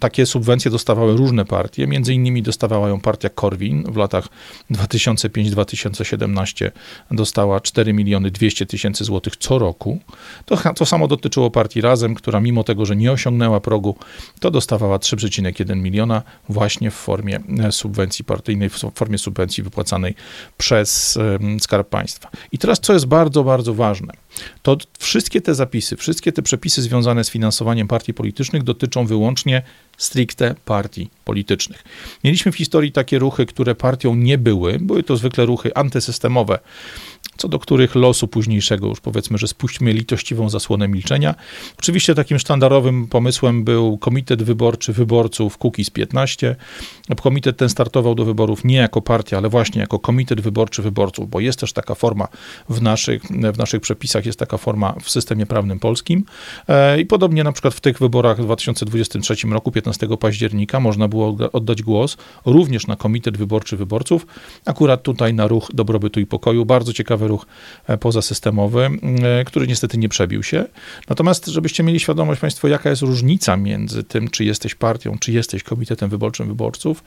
takie 0.00 0.26
subwencje 0.26 0.70
dostawały 0.70 1.16
różne 1.16 1.44
partie, 1.44 1.86
między 1.86 2.14
innymi 2.14 2.42
dostawała 2.42 2.88
ją 2.88 3.00
partia 3.00 3.28
Korwin 3.28 3.84
w 3.92 3.96
latach 3.96 4.28
2005-2017 4.70 6.70
dostała 7.10 7.60
4 7.60 7.92
miliony 7.92 8.30
200 8.30 8.66
tysięcy 8.66 9.04
złotych 9.04 9.36
co 9.36 9.58
roku. 9.58 9.98
To, 10.44 10.74
to 10.74 10.86
samo 10.86 11.08
dotyczyło 11.08 11.50
partii 11.50 11.80
Razem, 11.80 12.14
która 12.14 12.40
mimo 12.40 12.64
tego, 12.64 12.71
że 12.86 12.96
nie 12.96 13.12
osiągnęła 13.12 13.60
progu, 13.60 13.96
to 14.40 14.50
dostawała 14.50 14.96
3,1 14.96 15.76
miliona 15.76 16.22
właśnie 16.48 16.90
w 16.90 16.94
formie 16.94 17.40
e, 17.58 17.72
subwencji 17.72 18.24
partyjnej, 18.24 18.68
w 18.68 18.78
formie 18.94 19.18
subwencji 19.18 19.62
wypłacanej 19.62 20.14
przez 20.58 21.18
Skarb 21.60 21.88
Państwa. 21.88 22.30
I 22.52 22.58
teraz, 22.58 22.80
co 22.80 22.92
jest 22.92 23.06
bardzo, 23.06 23.44
bardzo 23.44 23.74
ważne, 23.74 24.12
to 24.62 24.76
wszystkie 24.98 25.40
te 25.40 25.54
zapisy, 25.54 25.96
wszystkie 25.96 26.32
te 26.32 26.42
przepisy 26.42 26.82
związane 26.82 27.24
z 27.24 27.30
finansowaniem 27.30 27.88
partii 27.88 28.14
politycznych 28.14 28.62
dotyczą 28.62 29.06
wyłącznie 29.06 29.62
stricte 29.98 30.54
partii 30.64 31.10
politycznych. 31.24 31.84
Mieliśmy 32.24 32.52
w 32.52 32.56
historii 32.56 32.92
takie 32.92 33.18
ruchy, 33.18 33.46
które 33.46 33.74
partią 33.74 34.14
nie 34.14 34.38
były, 34.38 34.78
były 34.78 35.02
to 35.02 35.16
zwykle 35.16 35.46
ruchy 35.46 35.74
antysystemowe, 35.74 36.58
co 37.36 37.48
do 37.48 37.58
których 37.58 37.94
losu 37.94 38.28
późniejszego 38.28 38.86
już 38.86 39.00
powiedzmy, 39.00 39.38
że 39.38 39.48
spuśćmy 39.48 39.92
litościwą 39.92 40.48
zasłonę 40.48 40.88
milczenia. 40.88 41.34
Oczywiście 41.78 42.14
takim 42.14 42.38
sztandarowym 42.38 43.06
pomysłem 43.06 43.64
był 43.64 43.98
Komitet 43.98 44.42
Wyborczy 44.42 44.92
Wyborców 44.92 45.58
Kukiz 45.58 45.90
15. 45.90 46.56
Komitet 47.22 47.56
ten 47.56 47.68
startował 47.68 48.14
do 48.14 48.24
wyborów 48.24 48.64
nie 48.64 48.76
jako 48.76 49.02
partia, 49.02 49.36
ale 49.36 49.48
właśnie 49.48 49.80
jako 49.80 49.98
Komitet 49.98 50.40
Wyborczy 50.40 50.82
Wyborców, 50.82 51.30
bo 51.30 51.40
jest 51.40 51.58
też 51.58 51.72
taka 51.72 51.94
forma 51.94 52.28
w 52.68 52.82
naszych, 52.82 53.22
w 53.54 53.58
naszych 53.58 53.80
przepisach, 53.80 54.21
jest 54.26 54.38
taka 54.38 54.56
forma 54.56 54.94
w 55.02 55.10
systemie 55.10 55.46
prawnym 55.46 55.78
polskim. 55.78 56.24
E, 56.68 57.00
I 57.00 57.06
podobnie 57.06 57.44
na 57.44 57.52
przykład 57.52 57.74
w 57.74 57.80
tych 57.80 57.98
wyborach 57.98 58.38
w 58.38 58.44
2023 58.44 59.34
roku, 59.50 59.72
15 59.72 60.08
października, 60.20 60.80
można 60.80 61.08
było 61.08 61.36
oddać 61.52 61.82
głos 61.82 62.16
również 62.46 62.86
na 62.86 62.96
Komitet 62.96 63.36
Wyborczy 63.36 63.76
Wyborców, 63.76 64.26
akurat 64.66 65.02
tutaj 65.02 65.34
na 65.34 65.46
ruch 65.46 65.68
dobrobytu 65.74 66.20
i 66.20 66.26
pokoju. 66.26 66.64
Bardzo 66.64 66.92
ciekawy 66.92 67.28
ruch 67.28 67.46
e, 67.86 67.98
pozasystemowy, 67.98 68.90
e, 69.22 69.44
który 69.44 69.66
niestety 69.66 69.98
nie 69.98 70.08
przebił 70.08 70.42
się. 70.42 70.64
Natomiast, 71.08 71.46
żebyście 71.46 71.82
mieli 71.82 72.00
świadomość 72.00 72.40
Państwo, 72.40 72.68
jaka 72.68 72.90
jest 72.90 73.02
różnica 73.02 73.56
między 73.56 74.04
tym, 74.04 74.28
czy 74.28 74.44
jesteś 74.44 74.74
partią, 74.74 75.18
czy 75.18 75.32
jesteś 75.32 75.62
Komitetem 75.62 76.10
Wyborczym 76.10 76.46
Wyborców, 76.48 77.04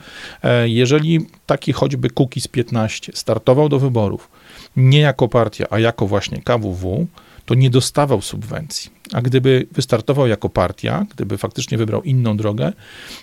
jeżeli 0.65 1.25
taki 1.45 1.74
choćby 1.74 2.10
Kukiz 2.10 2.48
15 2.48 3.12
startował 3.15 3.69
do 3.69 3.79
wyborów 3.79 4.29
nie 4.75 5.00
jako 5.00 5.27
partia, 5.27 5.65
a 5.70 5.79
jako 5.79 6.08
właśnie 6.08 6.41
KWW, 6.41 7.08
to 7.46 7.55
nie 7.55 7.70
dostawał 7.70 8.22
subwencji. 8.22 8.91
A 9.13 9.22
gdyby 9.22 9.67
wystartował 9.72 10.27
jako 10.27 10.50
partia, 10.50 11.05
gdyby 11.15 11.38
faktycznie 11.38 11.77
wybrał 11.77 12.03
inną 12.03 12.38
drogę, 12.38 12.74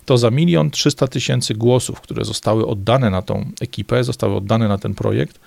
to 0.04 0.18
za 0.18 0.30
milion 0.30 0.71
trzysta 0.71 1.09
tysięcy 1.09 1.54
głosów, 1.54 2.00
które 2.00 2.25
zostały 2.25 2.66
oddane 2.66 3.11
na 3.11 3.23
tą 3.23 3.44
ekipę, 3.61 4.04
zostały 4.04 4.35
oddane 4.37 4.68
na 4.68 4.78
ten 4.78 4.94
projekt, 4.94 5.40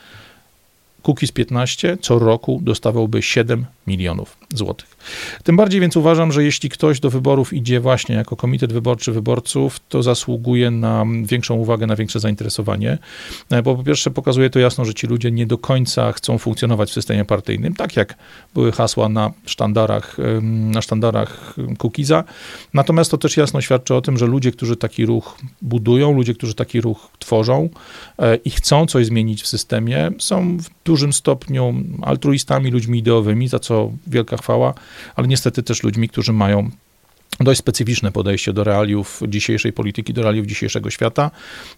Kukiz 1.06 1.32
15 1.32 1.98
co 2.02 2.20
roku 2.20 2.60
dostawałby 2.64 3.22
7 3.22 3.66
milionów 3.88 4.38
złotych. 4.54 4.98
Tym 5.44 5.58
bardziej 5.58 5.82
więc 5.82 5.98
uważam, 5.98 6.32
że 6.32 6.44
jeśli 6.44 6.70
ktoś 6.70 7.00
do 7.00 7.10
wyborów 7.10 7.54
idzie 7.54 7.80
właśnie 7.80 8.16
jako 8.16 8.36
komitet 8.36 8.74
wyborczy 8.74 9.12
wyborców, 9.12 9.80
to 9.90 10.04
zasługuje 10.04 10.72
na 10.72 11.06
większą 11.24 11.56
uwagę, 11.56 11.88
na 11.88 11.96
większe 11.96 12.20
zainteresowanie, 12.20 12.98
e, 13.50 13.64
bo 13.64 13.76
po 13.76 13.84
pierwsze 13.84 14.12
pokazuje 14.12 14.50
to 14.50 14.60
jasno, 14.60 14.86
że 14.86 14.94
ci 14.94 15.08
ludzie 15.08 15.32
nie 15.32 15.46
do 15.46 15.58
końca 15.58 16.12
chcą 16.12 16.38
funkcjonować 16.38 16.90
w 16.90 16.94
systemie 16.94 17.26
partyjnym, 17.26 17.74
tak 17.74 17.96
jak 17.96 18.16
były 18.54 18.72
hasła 18.72 19.10
na 19.10 19.32
sztandarach, 19.46 20.18
na 20.42 20.82
sztandarach 20.82 21.56
Kukiza. 21.78 22.24
Natomiast 22.74 23.12
to 23.12 23.18
też 23.18 23.38
jasno 23.38 23.62
świadczy 23.62 23.96
o 23.96 24.02
tym, 24.02 24.18
że 24.18 24.26
ludzie, 24.26 24.52
którzy 24.52 24.76
taki 24.76 25.06
ruch 25.06 25.38
budują, 25.62 26.14
ludzie, 26.14 26.34
którzy 26.34 26.54
taki 26.54 26.82
ruch 26.82 27.10
tworzą 27.20 27.70
e, 28.20 28.36
i 28.36 28.50
chcą 28.50 28.86
coś 28.86 29.06
zmienić 29.06 29.44
w 29.44 29.48
systemie, 29.48 30.12
są 30.20 30.58
w 30.58 30.70
dużym 30.86 31.14
stopniu 31.14 31.74
altruistami, 32.02 32.72
ludźmi 32.72 33.00
ideowymi, 33.00 33.48
za 33.48 33.60
co 33.60 33.92
wielka 34.08 34.35
chwała, 34.38 34.74
ale 35.16 35.28
niestety 35.28 35.64
też 35.64 35.84
ludźmi, 35.84 36.10
którzy 36.10 36.34
mają 36.34 36.70
dość 37.40 37.60
specyficzne 37.60 38.12
podejście 38.12 38.54
do 38.54 38.64
realiów 38.64 39.22
dzisiejszej 39.28 39.74
polityki, 39.74 40.14
do 40.14 40.22
realiów 40.22 40.48
dzisiejszego 40.48 40.90
świata, 40.90 41.32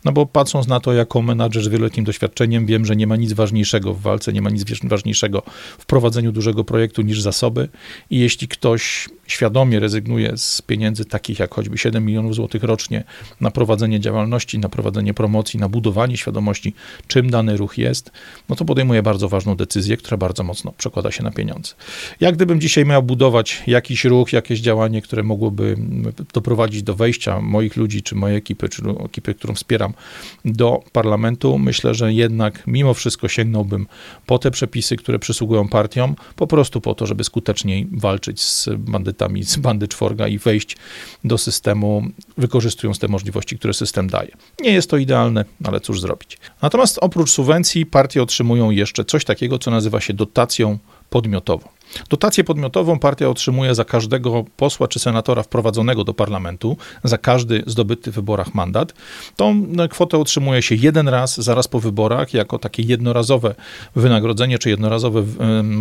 no 0.06 0.12
bo 0.12 0.26
patrząc 0.26 0.68
na 0.68 0.80
to 0.80 0.94
jako 0.94 1.22
menadżer 1.22 1.64
z 1.64 1.68
wieloletnim 1.68 2.06
doświadczeniem, 2.06 2.66
wiem, 2.66 2.86
że 2.86 2.96
nie 2.96 3.08
ma 3.08 3.16
nic 3.16 3.34
ważniejszego 3.34 3.94
w 3.94 4.02
walce, 4.02 4.34
nie 4.34 4.42
ma 4.42 4.50
nic 4.50 4.64
ważniejszego 4.84 5.44
w 5.78 5.86
prowadzeniu 5.86 6.32
dużego 6.32 6.64
projektu 6.64 7.02
niż 7.02 7.22
zasoby 7.22 7.70
i 8.10 8.20
jeśli 8.20 8.48
ktoś 8.48 9.10
świadomie 9.28 9.80
rezygnuje 9.80 10.38
z 10.38 10.62
pieniędzy 10.62 11.06
takich 11.06 11.40
jak 11.40 11.54
choćby 11.54 11.78
7 11.78 12.06
milionów 12.06 12.36
złotych 12.36 12.64
rocznie 12.64 13.04
na 13.42 13.52
prowadzenie 13.52 14.00
działalności, 14.00 14.60
na 14.60 14.70
prowadzenie 14.70 15.14
promocji, 15.14 15.60
na 15.60 15.70
budowanie 15.70 16.18
świadomości, 16.18 16.74
czym 17.08 17.30
dany 17.30 17.58
ruch 17.58 17.78
jest, 17.78 18.12
no 18.50 18.56
to 18.56 18.66
podejmuje 18.66 19.04
bardzo 19.04 19.30
ważną 19.30 19.56
decyzję, 19.56 19.98
która 19.98 20.18
bardzo 20.18 20.44
mocno 20.44 20.74
przekłada 20.78 21.12
się 21.12 21.24
na 21.24 21.32
pieniądze. 21.32 21.74
Jak 22.20 22.36
gdybym 22.36 22.62
dzisiaj 22.62 22.86
miał 22.86 23.04
budować 23.04 23.64
jakiś 23.68 24.06
ruch, 24.06 24.34
jakieś 24.34 24.60
działanie, 24.60 25.02
które 25.02 25.24
mogłoby 25.38 25.78
doprowadzić 26.34 26.84
do 26.84 26.96
wejścia 26.96 27.42
moich 27.42 27.76
ludzi, 27.76 28.02
czy 28.02 28.16
mojej 28.16 28.38
ekipy, 28.38 28.70
czy 28.70 28.82
ekipy, 29.06 29.34
którą 29.34 29.54
wspieram, 29.54 29.94
do 30.46 30.84
parlamentu, 30.92 31.58
myślę, 31.58 31.94
że 31.94 32.14
jednak 32.14 32.64
mimo 32.68 32.94
wszystko 32.94 33.28
sięgnąłbym 33.28 33.88
po 34.26 34.40
te 34.40 34.52
przepisy, 34.52 34.96
które 34.96 35.20
przysługują 35.20 35.68
partiom, 35.68 36.16
po 36.36 36.48
prostu 36.48 36.82
po 36.82 36.96
to, 36.96 37.06
żeby 37.06 37.24
skuteczniej 37.24 37.88
walczyć 37.92 38.42
z 38.42 38.70
bandytami 38.78 39.44
z 39.44 39.58
bandy 39.58 39.88
czworga 39.88 40.28
i 40.28 40.38
wejść 40.38 40.78
do 41.24 41.38
systemu, 41.38 42.04
wykorzystując 42.38 43.00
te 43.00 43.08
możliwości, 43.08 43.58
które 43.58 43.74
system 43.74 44.08
daje. 44.08 44.32
Nie 44.62 44.72
jest 44.72 44.90
to 44.90 44.98
idealne, 44.98 45.46
ale 45.64 45.80
cóż 45.80 46.02
zrobić. 46.02 46.38
Natomiast 46.62 46.98
oprócz 47.02 47.30
subwencji 47.30 47.86
partie 47.86 48.24
otrzymują 48.24 48.72
jeszcze 48.72 49.06
coś 49.06 49.26
takiego, 49.26 49.60
co 49.60 49.72
nazywa 49.72 50.02
się 50.02 50.14
dotacją 50.14 50.78
podmiotową. 51.10 51.77
Dotację 52.10 52.44
podmiotową 52.44 53.00
partia 53.00 53.30
otrzymuje 53.30 53.76
za 53.76 53.86
każdego 53.86 54.46
posła 54.58 54.88
czy 54.88 55.00
senatora 55.00 55.44
wprowadzonego 55.44 56.04
do 56.04 56.14
parlamentu, 56.14 56.78
za 57.04 57.18
każdy 57.18 57.64
zdobyty 57.68 58.12
w 58.12 58.16
wyborach 58.16 58.54
mandat. 58.54 58.94
Tą 59.36 59.66
no, 59.68 59.88
kwotę 59.88 60.18
otrzymuje 60.18 60.62
się 60.62 60.76
jeden 60.76 61.08
raz, 61.08 61.42
zaraz 61.42 61.68
po 61.68 61.80
wyborach, 61.80 62.34
jako 62.34 62.60
takie 62.60 62.84
jednorazowe 62.84 63.56
wynagrodzenie 63.96 64.60
czy 64.60 64.70
jednorazowe 64.70 65.24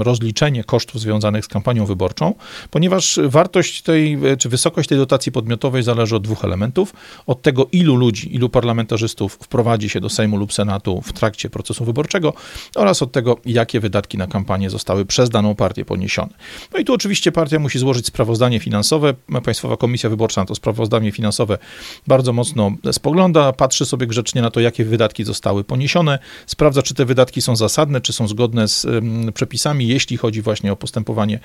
rozliczenie 0.01 0.65
kosztów 0.65 1.01
związanych 1.01 1.45
z 1.45 1.49
kampanią 1.49 1.87
wyborczą, 1.87 2.35
ponieważ 2.71 3.21
wartość 3.25 3.83
tej, 3.83 4.19
czy 4.39 4.49
wysokość 4.49 4.89
tej 4.89 4.99
dotacji 4.99 5.33
podmiotowej 5.33 5.83
zależy 5.83 6.17
od 6.17 6.23
dwóch 6.23 6.45
elementów. 6.45 6.95
Od 7.27 7.43
tego, 7.43 7.67
ilu 7.73 7.97
ludzi, 7.97 8.35
ilu 8.35 8.49
parlamentarzystów 8.49 9.33
wprowadzi 9.33 9.89
się 9.89 10.01
do 10.01 10.09
Sejmu 10.09 10.37
lub 10.37 10.53
Senatu 10.53 11.03
w 11.03 11.13
trakcie 11.13 11.51
procesu 11.51 11.85
wyborczego 11.85 12.33
oraz 12.77 13.03
od 13.03 13.13
tego, 13.13 13.37
jakie 13.45 13.81
wydatki 13.81 14.19
na 14.19 14.27
kampanię 14.27 14.71
zostały 14.71 15.05
przez 15.05 15.31
daną 15.31 15.55
partię 15.55 15.85
poniesione. 15.97 16.33
No 16.73 16.79
i 16.79 16.85
tu 16.85 16.95
oczywiście 16.95 17.33
partia 17.33 17.59
musi 17.59 17.79
złożyć 17.79 18.07
sprawozdanie 18.07 18.61
finansowe. 18.61 19.15
Państwowa 19.45 19.77
Komisja 19.77 20.11
Wyborcza 20.11 20.41
na 20.41 20.47
to 20.47 20.55
sprawozdanie 20.55 21.13
finansowe 21.13 21.59
bardzo 22.07 22.33
mocno 22.33 22.73
spogląda, 22.93 23.53
patrzy 23.53 23.87
sobie 23.87 24.07
grzecznie 24.07 24.43
na 24.43 24.51
to, 24.51 24.61
jakie 24.61 24.85
wydatki 24.85 25.25
zostały 25.25 25.65
poniesione, 25.65 26.19
sprawdza, 26.47 26.83
czy 26.83 26.95
te 26.95 27.05
wydatki 27.05 27.43
są 27.43 27.57
zasadne, 27.57 28.01
czy 28.01 28.13
są 28.13 28.29
zgodne 28.29 28.69
z 28.69 28.87
przepisami, 29.35 29.89
jeśli 29.89 30.17
chodzi 30.17 30.43
właśnie 30.43 30.73
o 30.73 30.77
postępowanie 30.77 31.37
e, 31.37 31.41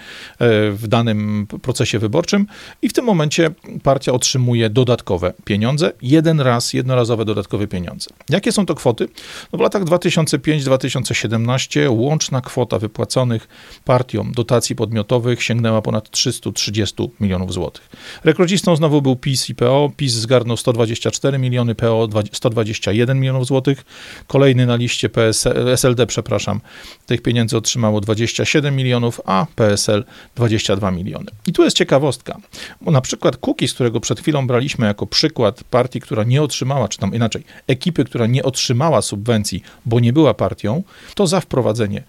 w 0.71 0.87
danym 0.87 1.47
procesie 1.61 1.99
wyborczym 1.99 2.47
i 2.81 2.89
w 2.89 2.93
tym 2.93 3.05
momencie 3.05 3.51
partia 3.83 4.11
otrzymuje 4.11 4.69
dodatkowe 4.69 5.33
pieniądze, 5.43 5.91
jeden 6.01 6.41
raz, 6.41 6.73
jednorazowe 6.73 7.25
dodatkowe 7.25 7.67
pieniądze. 7.67 8.09
Jakie 8.29 8.51
są 8.51 8.65
to 8.65 8.75
kwoty? 8.75 9.07
No 9.53 9.57
w 9.57 9.61
latach 9.61 9.83
2005-2017 9.83 11.89
łączna 11.89 12.41
kwota 12.41 12.79
wypłaconych 12.79 13.47
partiom 13.85 14.31
dotacji 14.41 14.75
podmiotowych 14.75 15.43
sięgnęła 15.43 15.81
ponad 15.81 16.09
330 16.09 16.95
milionów 17.19 17.53
złotych. 17.53 17.89
Rekordzistą 18.23 18.75
znowu 18.75 19.01
był 19.01 19.15
PiS 19.15 19.49
i 19.49 19.55
PO. 19.55 19.91
PiS 19.97 20.13
zgarnął 20.13 20.57
124 20.57 21.39
miliony, 21.39 21.75
PO 21.75 22.07
121 22.31 23.19
milionów 23.19 23.45
złotych. 23.45 23.85
Kolejny 24.27 24.65
na 24.65 24.75
liście 24.75 25.09
PS, 25.09 25.47
SLD, 25.75 26.07
przepraszam, 26.07 26.61
tych 27.05 27.21
pieniędzy 27.21 27.57
otrzymało 27.57 28.01
27 28.01 28.75
milionów, 28.75 29.21
a 29.25 29.45
PSL 29.55 30.05
22 30.35 30.91
miliony. 30.91 31.25
I 31.47 31.53
tu 31.53 31.63
jest 31.63 31.77
ciekawostka, 31.77 32.37
bo 32.81 32.91
na 32.91 33.01
przykład 33.01 33.37
z 33.67 33.73
którego 33.73 33.99
przed 33.99 34.19
chwilą 34.19 34.47
braliśmy 34.47 34.85
jako 34.87 35.07
przykład 35.07 35.63
partii, 35.63 36.01
która 36.01 36.23
nie 36.23 36.41
otrzymała, 36.41 36.87
czy 36.87 36.97
tam 36.97 37.15
inaczej, 37.15 37.43
ekipy, 37.67 38.05
która 38.05 38.27
nie 38.27 38.43
otrzymała 38.43 39.01
subwencji, 39.01 39.63
bo 39.85 39.99
nie 39.99 40.13
była 40.13 40.33
partią, 40.33 40.83
to 41.15 41.27
za 41.27 41.39
wprowadzenie 41.39 42.03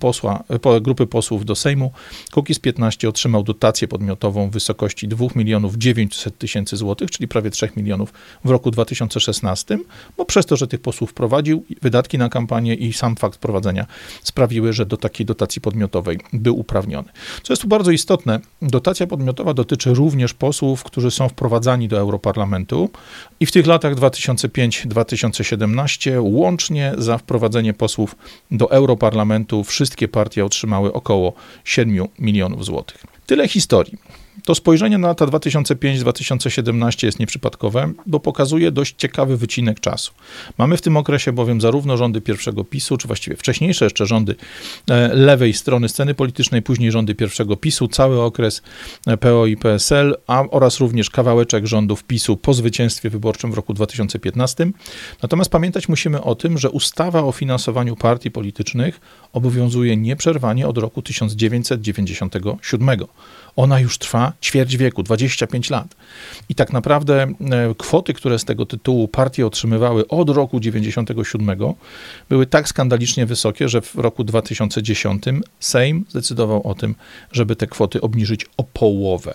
posła, 0.00 0.44
grupy 0.80 1.06
posłów 1.06 1.44
do 1.44 1.54
Sejmu, 1.54 1.92
Kukiz 2.32 2.58
15 2.58 3.08
otrzymał 3.08 3.42
dotację 3.42 3.88
podmiotową 3.88 4.50
w 4.50 4.52
wysokości 4.52 5.08
2 5.08 5.26
milionów 5.34 5.76
900 5.76 6.38
tysięcy 6.38 6.76
złotych, 6.76 7.10
czyli 7.10 7.28
prawie 7.28 7.50
3 7.50 7.68
milionów 7.76 8.12
w 8.44 8.50
roku 8.50 8.70
2016, 8.70 9.78
bo 10.16 10.24
przez 10.24 10.46
to, 10.46 10.56
że 10.56 10.66
tych 10.66 10.80
posłów 10.80 11.14
prowadził, 11.14 11.64
wydatki 11.82 12.18
na 12.18 12.28
kampanię 12.28 12.74
i 12.74 12.92
sam 12.92 13.16
fakt 13.16 13.38
prowadzenia 13.38 13.86
sprawiły, 14.22 14.72
że 14.72 14.86
do 14.86 14.96
takiej 14.96 15.26
dotacji 15.26 15.60
podmiotowej 15.60 16.18
był 16.32 16.58
uprawniony. 16.58 17.08
Co 17.42 17.52
jest 17.52 17.62
tu 17.62 17.68
bardzo 17.68 17.90
istotne, 17.90 18.40
dotacja 18.62 19.06
podmiotowa 19.06 19.54
dotyczy 19.54 19.94
również 19.94 20.34
posłów, 20.34 20.84
którzy 20.84 21.10
są 21.10 21.28
wprowadzani 21.28 21.88
do 21.88 21.98
Europarlamentu 21.98 22.90
i 23.40 23.46
w 23.46 23.52
tych 23.52 23.66
latach 23.66 23.94
2005-2017 23.94 26.10
łącznie 26.20 26.92
za 26.98 27.18
wprowadzenie 27.18 27.74
posłów 27.74 28.16
do 28.50 28.70
Europarlamentu 28.70 29.64
wszystkie 29.72 30.08
partie 30.08 30.44
otrzymały 30.44 30.92
około 30.92 31.32
7 31.64 32.08
milionów 32.18 32.64
złotych. 32.64 33.04
Tyle 33.26 33.48
historii. 33.48 33.98
To 34.44 34.54
spojrzenie 34.54 34.98
na 34.98 35.08
lata 35.08 35.26
2005-2017 35.26 37.04
jest 37.04 37.18
nieprzypadkowe, 37.18 37.92
bo 38.06 38.20
pokazuje 38.20 38.70
dość 38.70 38.94
ciekawy 38.98 39.36
wycinek 39.36 39.80
czasu. 39.80 40.12
Mamy 40.58 40.76
w 40.76 40.82
tym 40.82 40.96
okresie 40.96 41.32
bowiem 41.32 41.60
zarówno 41.60 41.96
rządy 41.96 42.20
pierwszego 42.20 42.64
PiSu, 42.64 42.96
czy 42.96 43.06
właściwie 43.06 43.36
wcześniejsze 43.36 43.84
jeszcze 43.84 44.06
rządy 44.06 44.34
e, 44.90 45.08
lewej 45.14 45.52
strony 45.52 45.88
sceny 45.88 46.14
politycznej, 46.14 46.62
później 46.62 46.92
rządy 46.92 47.14
pierwszego 47.14 47.56
PiSu, 47.56 47.88
cały 47.88 48.22
okres 48.22 48.62
e, 49.06 49.16
PO 49.16 49.46
i 49.46 49.56
PSL, 49.56 50.16
a 50.26 50.44
oraz 50.50 50.80
również 50.80 51.10
kawałeczek 51.10 51.66
rządów 51.66 52.04
PiSu 52.04 52.36
po 52.36 52.54
zwycięstwie 52.54 53.10
wyborczym 53.10 53.52
w 53.52 53.54
roku 53.54 53.74
2015. 53.74 54.70
Natomiast 55.22 55.50
pamiętać 55.50 55.88
musimy 55.88 56.22
o 56.22 56.34
tym, 56.34 56.58
że 56.58 56.70
ustawa 56.70 57.22
o 57.22 57.32
finansowaniu 57.32 57.96
partii 57.96 58.30
politycznych 58.30 59.00
obowiązuje 59.32 59.96
nieprzerwanie 59.96 60.68
od 60.68 60.78
roku 60.78 61.02
1997. 61.02 62.88
Ona 63.56 63.80
już 63.80 63.98
trwa 63.98 64.31
ćwierć 64.42 64.76
wieku, 64.76 65.02
25 65.02 65.70
lat. 65.70 65.96
I 66.48 66.54
tak 66.54 66.72
naprawdę 66.72 67.22
e, 67.22 67.74
kwoty, 67.78 68.14
które 68.14 68.38
z 68.38 68.44
tego 68.44 68.66
tytułu 68.66 69.08
partie 69.08 69.46
otrzymywały 69.46 70.08
od 70.08 70.30
roku 70.30 70.60
97 70.60 71.58
były 72.28 72.46
tak 72.46 72.68
skandalicznie 72.68 73.26
wysokie, 73.26 73.68
że 73.68 73.80
w 73.80 73.94
roku 73.94 74.24
2010 74.24 75.24
Sejm 75.60 76.04
zdecydował 76.08 76.66
o 76.66 76.74
tym, 76.74 76.94
żeby 77.32 77.56
te 77.56 77.66
kwoty 77.66 78.00
obniżyć 78.00 78.46
o 78.56 78.64
połowę. 78.64 79.34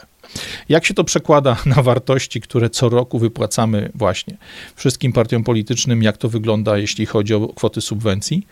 Jak 0.69 0.85
się 0.85 0.93
to 0.93 1.03
przekłada 1.03 1.57
na 1.75 1.81
wartości, 1.81 2.41
które 2.41 2.69
co 2.69 2.89
roku 2.89 3.19
wypłacamy 3.19 3.91
właśnie 3.95 4.37
wszystkim 4.75 5.13
partiom 5.13 5.43
politycznym? 5.43 6.03
Jak 6.03 6.17
to 6.17 6.29
wygląda, 6.29 6.77
jeśli 6.77 7.05
chodzi 7.05 7.33
o 7.33 7.47
kwoty 7.47 7.81
subwencji? 7.81 8.47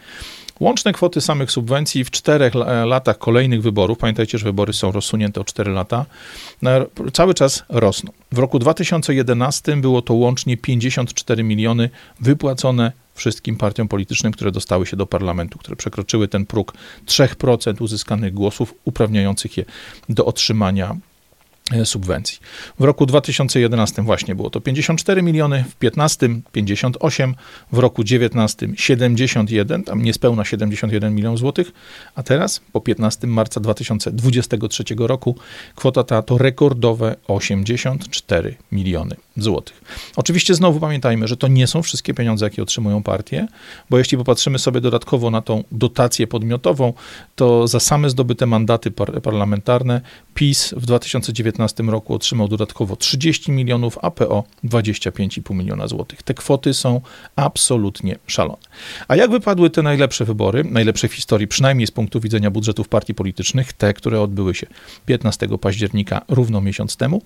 Łączne 0.60 0.94
kwoty 0.94 1.22
samych 1.22 1.52
subwencji 1.52 2.04
w 2.04 2.12
czterech 2.12 2.54
latach 2.86 3.18
kolejnych 3.18 3.62
wyborów, 3.62 3.98
pamiętajcie, 3.98 4.38
że 4.38 4.46
wybory 4.46 4.74
są 4.74 4.92
rozsunięte 4.92 5.42
o 5.42 5.44
4 5.44 5.72
lata, 5.72 6.06
cały 7.14 7.34
czas 7.34 7.64
rosną. 7.70 8.12
W 8.32 8.38
roku 8.38 8.60
2011 8.60 9.78
było 9.78 10.02
to 10.02 10.14
łącznie 10.14 10.58
54 10.58 11.44
miliony 11.44 11.90
wypłacone 12.20 12.92
wszystkim 13.16 13.58
partiom 13.58 13.88
politycznym, 13.88 14.34
które 14.34 14.52
dostały 14.52 14.86
się 14.86 14.98
do 14.98 15.06
parlamentu, 15.06 15.60
które 15.60 15.76
przekroczyły 15.76 16.28
ten 16.28 16.46
próg 16.46 16.74
3% 17.06 17.82
uzyskanych 17.82 18.34
głosów 18.34 18.74
uprawniających 18.86 19.58
je 19.58 19.66
do 20.10 20.26
otrzymania 20.26 20.96
E, 20.96 21.15
subwencji. 21.84 22.40
W 22.80 22.84
roku 22.84 23.06
2011 23.06 24.02
właśnie 24.02 24.36
było 24.36 24.50
to 24.50 24.62
54 24.62 25.22
miliony, 25.22 25.64
w 25.70 25.76
15 25.76 26.30
58, 26.52 27.36
w 27.72 27.78
roku 27.78 28.04
19 28.04 28.68
71, 28.76 29.84
tam 29.84 30.02
niespełna 30.02 30.46
71 30.46 31.16
milionów 31.16 31.40
złotych, 31.40 31.72
a 32.16 32.24
teraz 32.24 32.62
po 32.72 32.82
15 32.82 33.28
marca 33.28 33.60
2023 33.60 34.84
roku 34.98 35.36
kwota 35.76 36.04
ta 36.04 36.22
to 36.22 36.38
rekordowe 36.38 37.16
84 37.28 38.56
miliony 38.72 39.16
złotych. 39.38 39.82
Oczywiście 40.16 40.56
znowu 40.56 40.80
pamiętajmy, 40.80 41.28
że 41.28 41.38
to 41.38 41.48
nie 41.48 41.68
są 41.68 41.82
wszystkie 41.82 42.14
pieniądze, 42.14 42.46
jakie 42.46 42.64
otrzymują 42.64 43.04
partie, 43.04 43.48
bo 43.90 43.98
jeśli 43.98 44.18
popatrzymy 44.18 44.60
sobie 44.60 44.82
dodatkowo 44.82 45.32
na 45.32 45.42
tą 45.42 45.64
dotację 45.72 46.28
podmiotową, 46.28 46.94
to 47.36 47.68
za 47.68 47.80
same 47.80 48.10
zdobyte 48.10 48.46
mandaty 48.46 48.92
par 48.92 49.22
parlamentarne 49.22 50.02
PiS 50.34 50.74
w 50.78 50.86
2019 50.86 51.55
roku 51.88 52.14
otrzymał 52.14 52.48
dodatkowo 52.48 52.96
30 52.96 53.52
milionów, 53.52 53.98
a 54.02 54.12
PO 54.12 54.44
25,5 54.64 55.56
miliona 55.56 55.88
złotych. 55.88 56.24
Te 56.24 56.34
kwoty 56.34 56.74
są 56.74 57.02
absolutnie 57.36 58.16
szalone. 58.28 58.58
A 59.08 59.16
jak 59.16 59.32
wypadły 59.32 59.70
te 59.70 59.82
najlepsze 59.82 60.26
wybory, 60.26 60.64
najlepsze 60.64 61.08
w 61.08 61.14
historii, 61.14 61.48
przynajmniej 61.48 61.88
z 61.88 61.92
punktu 61.92 62.20
widzenia 62.20 62.52
budżetów 62.52 62.88
partii 62.88 63.14
politycznych, 63.14 63.74
te, 63.74 63.94
które 63.94 64.22
odbyły 64.22 64.56
się 64.56 64.68
15 65.06 65.48
października, 65.62 66.22
równo 66.28 66.62
miesiąc 66.62 66.98
temu, 66.98 67.22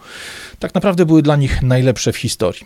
tak 0.59 0.75
naprawdę 0.75 1.05
były 1.05 1.21
dla 1.21 1.35
nich 1.35 1.61
najlepsze 1.61 2.11
w 2.11 2.17
historii. 2.17 2.65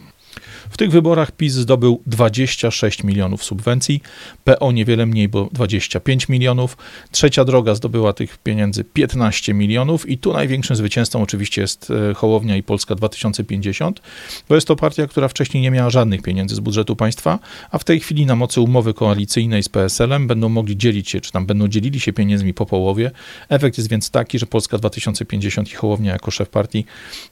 W 0.69 0.78
tych 0.78 0.91
wyborach 0.91 1.32
PiS 1.32 1.54
zdobył 1.54 2.02
26 2.06 3.04
milionów 3.04 3.43
subwencji, 3.43 4.02
PO 4.43 4.71
niewiele 4.71 5.06
mniej, 5.06 5.30
bo 5.30 5.49
25 5.52 6.30
milionów. 6.30 6.78
Trzecia 7.12 7.45
droga 7.45 7.76
zdobyła 7.76 8.13
tych 8.13 8.38
pieniędzy 8.38 8.84
15 8.84 9.54
milionów 9.54 10.10
i 10.10 10.17
tu 10.17 10.34
największym 10.34 10.76
zwycięzcą 10.76 11.21
oczywiście 11.21 11.62
jest 11.62 11.91
e, 11.91 12.13
Hołownia 12.13 12.58
i 12.58 12.63
Polska 12.63 12.95
2050, 12.95 14.02
bo 14.49 14.56
jest 14.56 14.67
to 14.67 14.76
partia, 14.76 15.08
która 15.08 15.28
wcześniej 15.28 15.63
nie 15.63 15.71
miała 15.71 15.89
żadnych 15.89 16.21
pieniędzy 16.21 16.56
z 16.56 16.60
budżetu 16.60 16.95
państwa, 16.95 17.39
a 17.71 17.78
w 17.78 17.84
tej 17.84 17.99
chwili 17.99 18.26
na 18.26 18.36
mocy 18.36 18.62
umowy 18.62 18.93
koalicyjnej 18.93 19.63
z 19.63 19.69
PSL-em 19.69 20.28
będą 20.28 20.49
mogli 20.49 20.78
dzielić 20.78 21.10
się, 21.10 21.21
czy 21.21 21.32
tam 21.32 21.45
będą 21.45 21.67
dzielili 21.67 21.99
się 21.99 22.13
pieniędzmi 22.13 22.54
po 22.54 22.65
połowie. 22.65 23.12
Efekt 23.49 23.78
jest 23.78 23.89
więc 23.89 24.12
taki, 24.12 24.39
że 24.39 24.45
Polska 24.45 24.78
2050 24.78 25.71
i 25.71 25.76
Hołownia 25.76 26.12
jako 26.12 26.32
szef 26.32 26.49
partii 26.49 26.86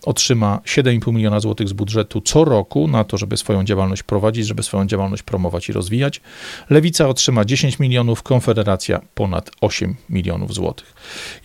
otrzyma 0.04 0.60
7,5 0.65 1.13
miliona 1.13 1.39
złotych 1.39 1.67
z 1.67 1.74
budżetu 1.74 2.22
co 2.22 2.46
roku 2.46 2.88
na 2.88 3.04
to, 3.04 3.17
żeby 3.21 3.38
swoją 3.38 3.63
działalność 3.63 4.03
prowadzić, 4.03 4.47
żeby 4.47 4.63
swoją 4.63 4.88
działalność 4.88 5.23
promować 5.23 5.69
i 5.69 5.73
rozwijać. 5.73 6.21
Lewica 6.69 7.07
otrzyma 7.07 7.45
10 7.45 7.79
milionów, 7.79 8.23
Konfederacja 8.23 9.01
ponad 9.15 9.51
8 9.62 9.95
milionów 10.10 10.53
złotych. 10.53 10.93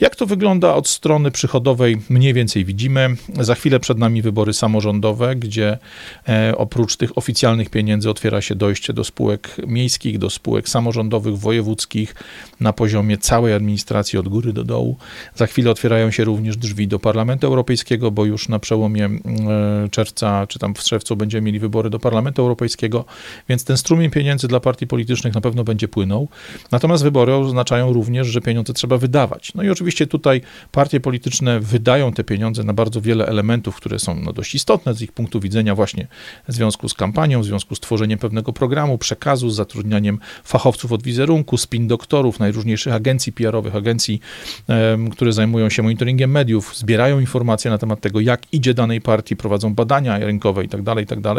Jak 0.01 0.17
to 0.17 0.27
wygląda 0.27 0.75
od 0.75 0.89
strony 0.89 1.31
przychodowej, 1.31 2.01
mniej 2.09 2.35
więcej 2.35 2.65
widzimy. 2.65 3.17
Za 3.41 3.55
chwilę 3.55 3.81
przed 3.81 3.99
nami 3.99 4.23
wybory 4.23 4.53
samorządowe, 4.53 5.37
gdzie 5.37 5.79
e, 6.29 6.55
oprócz 6.57 6.97
tych 6.97 7.19
oficjalnych 7.19 7.71
pieniędzy 7.71 8.11
otwiera 8.11 8.41
się 8.41 8.55
dojście 8.55 8.93
do 8.93 9.05
spółek 9.05 9.57
miejskich, 9.67 10.19
do 10.19 10.31
spółek 10.31 10.69
samorządowych, 10.69 11.39
wojewódzkich 11.39 12.15
na 12.61 12.73
poziomie 12.73 13.19
całej 13.19 13.55
administracji 13.55 14.19
od 14.19 14.29
góry 14.29 14.53
do 14.53 14.65
dołu. 14.65 14.97
Za 15.35 15.47
chwilę 15.47 15.71
otwierają 15.71 16.11
się 16.11 16.25
również 16.25 16.57
drzwi 16.57 16.89
do 16.89 16.99
Parlamentu 16.99 17.47
Europejskiego, 17.47 18.11
bo 18.11 18.25
już 18.25 18.49
na 18.49 18.59
przełomie 18.59 19.05
e, 19.05 19.89
czerwca 19.91 20.47
czy 20.47 20.59
tam 20.59 20.75
w 20.75 20.79
czerwcu 20.79 21.17
będziemy 21.17 21.47
mieli 21.47 21.59
wybory 21.59 21.66
do 21.69 21.99
Parlamentu 21.99 22.43
Europejskiego, 22.43 23.05
więc 23.49 23.65
ten 23.65 23.77
strumień 23.77 24.11
pieniędzy 24.11 24.49
dla 24.49 24.61
partii 24.61 24.87
politycznych 24.87 25.35
na 25.35 25.41
pewno 25.41 25.65
będzie 25.65 25.89
płynął. 25.89 26.29
Natomiast 26.73 27.03
wybory 27.03 27.35
oznaczają 27.35 27.93
również, 27.93 28.27
że 28.27 28.41
pieniądze 28.41 28.73
trzeba 28.73 28.99
wydawać. 28.99 29.55
No 29.55 29.63
i 29.63 29.71
oczywiście 29.71 30.07
tutaj 30.07 30.41
partie 30.73 31.01
polityczne 31.01 31.61
wydają 31.61 32.13
te 32.13 32.25
pieniądze 32.25 32.65
na 32.65 32.73
bardzo 32.73 33.01
wiele 33.01 33.27
elementów, 33.27 33.77
które 33.77 33.99
są 33.99 34.15
no, 34.15 34.33
dość 34.33 34.55
istotne 34.55 34.95
z 34.95 35.03
ich 35.03 35.13
punktu 35.13 35.41
widzenia 35.41 35.75
właśnie 35.75 36.07
w 36.49 36.53
związku 36.53 36.89
z 36.89 36.95
kampanią, 36.95 37.41
w 37.41 37.45
związku 37.45 37.75
z 37.75 37.81
tworzeniem 37.81 38.19
pewnego 38.19 38.53
programu, 38.53 38.99
przekazu, 38.99 39.51
z 39.51 39.57
zatrudnianiem 39.57 40.19
fachowców 40.45 40.93
od 40.93 41.03
wizerunku, 41.03 41.57
spin 41.57 41.89
doktorów, 41.89 42.41
najróżniejszych 42.41 42.93
agencji 42.93 43.33
PR-owych, 43.33 43.77
agencji, 43.77 44.21
które 45.13 45.33
zajmują 45.33 45.71
się 45.71 45.83
monitoringiem 45.83 46.31
mediów, 46.31 46.77
zbierają 46.77 47.21
informacje 47.21 47.71
na 47.71 47.79
temat 47.79 48.01
tego, 48.01 48.21
jak 48.21 48.43
idzie 48.53 48.75
danej 48.75 49.01
partii, 49.01 49.37
prowadzą 49.37 49.75
badania 49.75 50.19
rynkowe 50.19 50.63
itd., 50.63 50.85
tak 50.85 50.99
itd. 50.99 51.35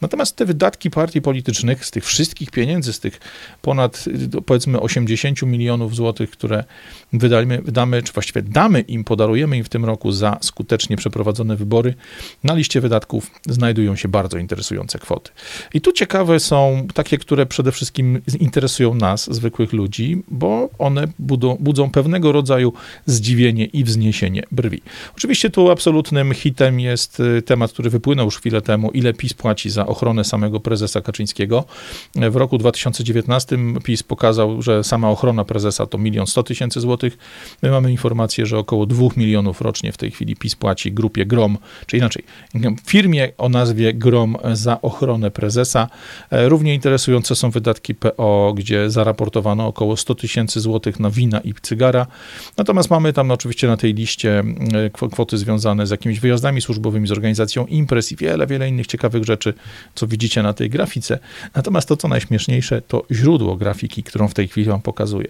Natomiast 0.00 0.36
te 0.36 0.44
wydatki 0.44 0.90
partii 0.90 1.22
politycznych 1.22 1.84
z 1.84 1.90
tych 1.90 2.04
wszystkich 2.04 2.50
pieniędzy, 2.50 2.92
z 2.92 3.00
tych 3.00 3.20
ponad 3.62 4.04
powiedzmy 4.46 4.80
80 4.80 5.42
milionów 5.42 5.94
złotych, 5.94 6.30
które 6.30 6.64
wydamy, 7.12 7.62
wydamy, 7.62 8.02
czy 8.02 8.12
właściwie 8.12 8.42
damy 8.42 8.80
im, 8.80 9.04
podarujemy 9.04 9.56
im 9.56 9.64
w 9.64 9.68
tym 9.68 9.84
roku 9.84 10.12
za 10.12 10.38
skutecznie 10.40 10.96
przeprowadzone 10.96 11.56
wybory, 11.56 11.94
na 12.44 12.54
liście 12.54 12.80
wydatków 12.80 13.30
znajdują 13.46 13.96
się 13.96 14.08
bardzo 14.08 14.38
interesujące 14.38 14.98
kwoty. 14.98 15.30
I 15.74 15.80
tu 15.80 15.92
ciekawe 15.92 16.40
są 16.40 16.86
takie, 16.94 17.18
które 17.18 17.46
przede 17.46 17.72
wszystkim 17.72 18.22
interesują 18.40 18.94
nas, 18.94 19.34
zwykłych 19.34 19.72
ludzi, 19.72 20.22
bo 20.28 20.70
one 20.78 21.08
budzą, 21.18 21.56
budzą 21.60 21.90
pewnego 21.90 22.32
rodzaju 22.32 22.72
zdziwienie 23.06 23.64
i 23.64 23.84
wzniesienie 23.84 24.42
brwi. 24.52 24.82
Oczywiście 25.16 25.50
tu 25.50 25.70
absolutnym 25.70 26.34
hitem 26.34 26.80
jest 26.80 27.20
y, 27.20 27.42
temat, 27.42 27.72
który 27.72 27.90
wypłynął 27.90 28.24
już 28.24 28.38
chwilę 28.38 28.62
temu, 28.62 28.90
ile 28.90 29.14
PiS 29.14 29.33
Płaci 29.34 29.70
za 29.70 29.86
ochronę 29.86 30.24
samego 30.24 30.60
prezesa 30.60 31.00
Kaczyńskiego. 31.00 31.64
W 32.14 32.36
roku 32.36 32.58
2019 32.58 33.58
PiS 33.84 34.02
pokazał, 34.02 34.62
że 34.62 34.84
sama 34.84 35.10
ochrona 35.10 35.44
prezesa 35.44 35.86
to 35.86 35.98
milion 35.98 36.26
sto 36.26 36.42
tysięcy 36.42 36.80
złotych. 36.80 37.18
My 37.62 37.70
mamy 37.70 37.90
informację, 37.90 38.46
że 38.46 38.58
około 38.58 38.86
2 38.86 39.08
milionów 39.16 39.60
rocznie 39.60 39.92
w 39.92 39.96
tej 39.96 40.10
chwili 40.10 40.36
PiS 40.36 40.56
płaci 40.56 40.92
grupie 40.92 41.26
GROM, 41.26 41.58
czy 41.86 41.96
inaczej, 41.96 42.24
firmie 42.86 43.32
o 43.38 43.48
nazwie 43.48 43.94
GROM 43.94 44.36
za 44.52 44.82
ochronę 44.82 45.30
prezesa. 45.30 45.88
Równie 46.30 46.74
interesujące 46.74 47.34
są 47.34 47.50
wydatki 47.50 47.94
PO, 47.94 48.52
gdzie 48.56 48.90
zaraportowano 48.90 49.66
około 49.66 49.96
100 49.96 50.14
tysięcy 50.14 50.60
złotych 50.60 51.00
na 51.00 51.10
wina 51.10 51.40
i 51.40 51.54
cygara. 51.62 52.06
Natomiast 52.56 52.90
mamy 52.90 53.12
tam 53.12 53.30
oczywiście 53.30 53.66
na 53.66 53.76
tej 53.76 53.94
liście 53.94 54.44
kwoty 55.12 55.38
związane 55.38 55.86
z 55.86 55.90
jakimiś 55.90 56.20
wyjazdami 56.20 56.60
służbowymi, 56.60 57.08
z 57.08 57.12
organizacją 57.12 57.66
imprez 57.66 58.12
i 58.12 58.16
wiele, 58.16 58.46
wiele 58.46 58.68
innych 58.68 58.86
ciekawych 58.86 59.23
rzeczy, 59.24 59.54
co 59.94 60.06
widzicie 60.06 60.42
na 60.42 60.52
tej 60.52 60.70
grafice. 60.70 61.18
Natomiast 61.54 61.88
to, 61.88 61.96
co 61.96 62.08
najśmieszniejsze, 62.08 62.82
to 62.82 63.04
źródło 63.10 63.56
grafiki, 63.56 64.02
którą 64.02 64.28
w 64.28 64.34
tej 64.34 64.48
chwili 64.48 64.66
wam 64.66 64.82
pokazuję. 64.82 65.28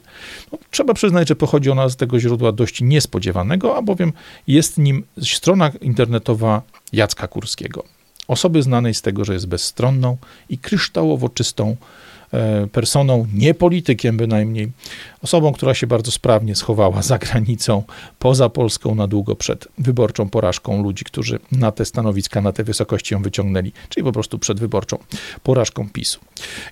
No, 0.53 0.59
trzeba 0.71 0.95
przyznać, 0.95 1.29
że 1.29 1.37
pochodzi 1.37 1.71
ona 1.71 1.89
z 1.89 1.97
tego 1.97 2.21
źródła 2.21 2.53
dość 2.53 2.81
niespodziewanego, 2.81 3.77
a 3.77 3.83
bowiem 3.83 4.13
jest 4.47 4.79
nim 4.79 5.05
strona 5.23 5.71
internetowa 5.81 6.63
Jacka 6.93 7.29
Kurskiego. 7.29 7.85
Osoby 8.29 8.63
znanej 8.63 8.95
z 8.95 9.03
tego, 9.03 9.25
że 9.25 9.33
jest 9.33 9.47
bezstronną 9.47 10.17
i 10.49 10.59
kryształowo 10.59 11.29
czystą 11.29 11.77
personą, 12.73 13.27
nie 13.35 13.55
politykiem 13.55 14.17
bynajmniej, 14.17 14.73
osobą, 15.23 15.53
która 15.53 15.75
się 15.75 15.87
bardzo 15.87 16.11
sprawnie 16.11 16.55
schowała 16.55 17.03
za 17.03 17.19
granicą, 17.19 17.83
poza 18.19 18.49
Polską 18.49 18.95
na 18.95 19.07
długo 19.07 19.37
przed 19.37 19.69
wyborczą 19.79 20.29
porażką 20.29 20.83
ludzi, 20.83 21.05
którzy 21.05 21.39
na 21.53 21.73
te 21.73 21.85
stanowiska, 21.85 22.41
na 22.41 22.53
te 22.53 22.65
wysokości 22.65 23.15
ją 23.15 23.23
wyciągnęli, 23.23 23.73
czyli 23.89 24.05
po 24.05 24.13
prostu 24.13 24.39
przed 24.39 24.61
wyborczą 24.61 24.99
porażką 25.43 25.89
PiSu. 25.89 26.21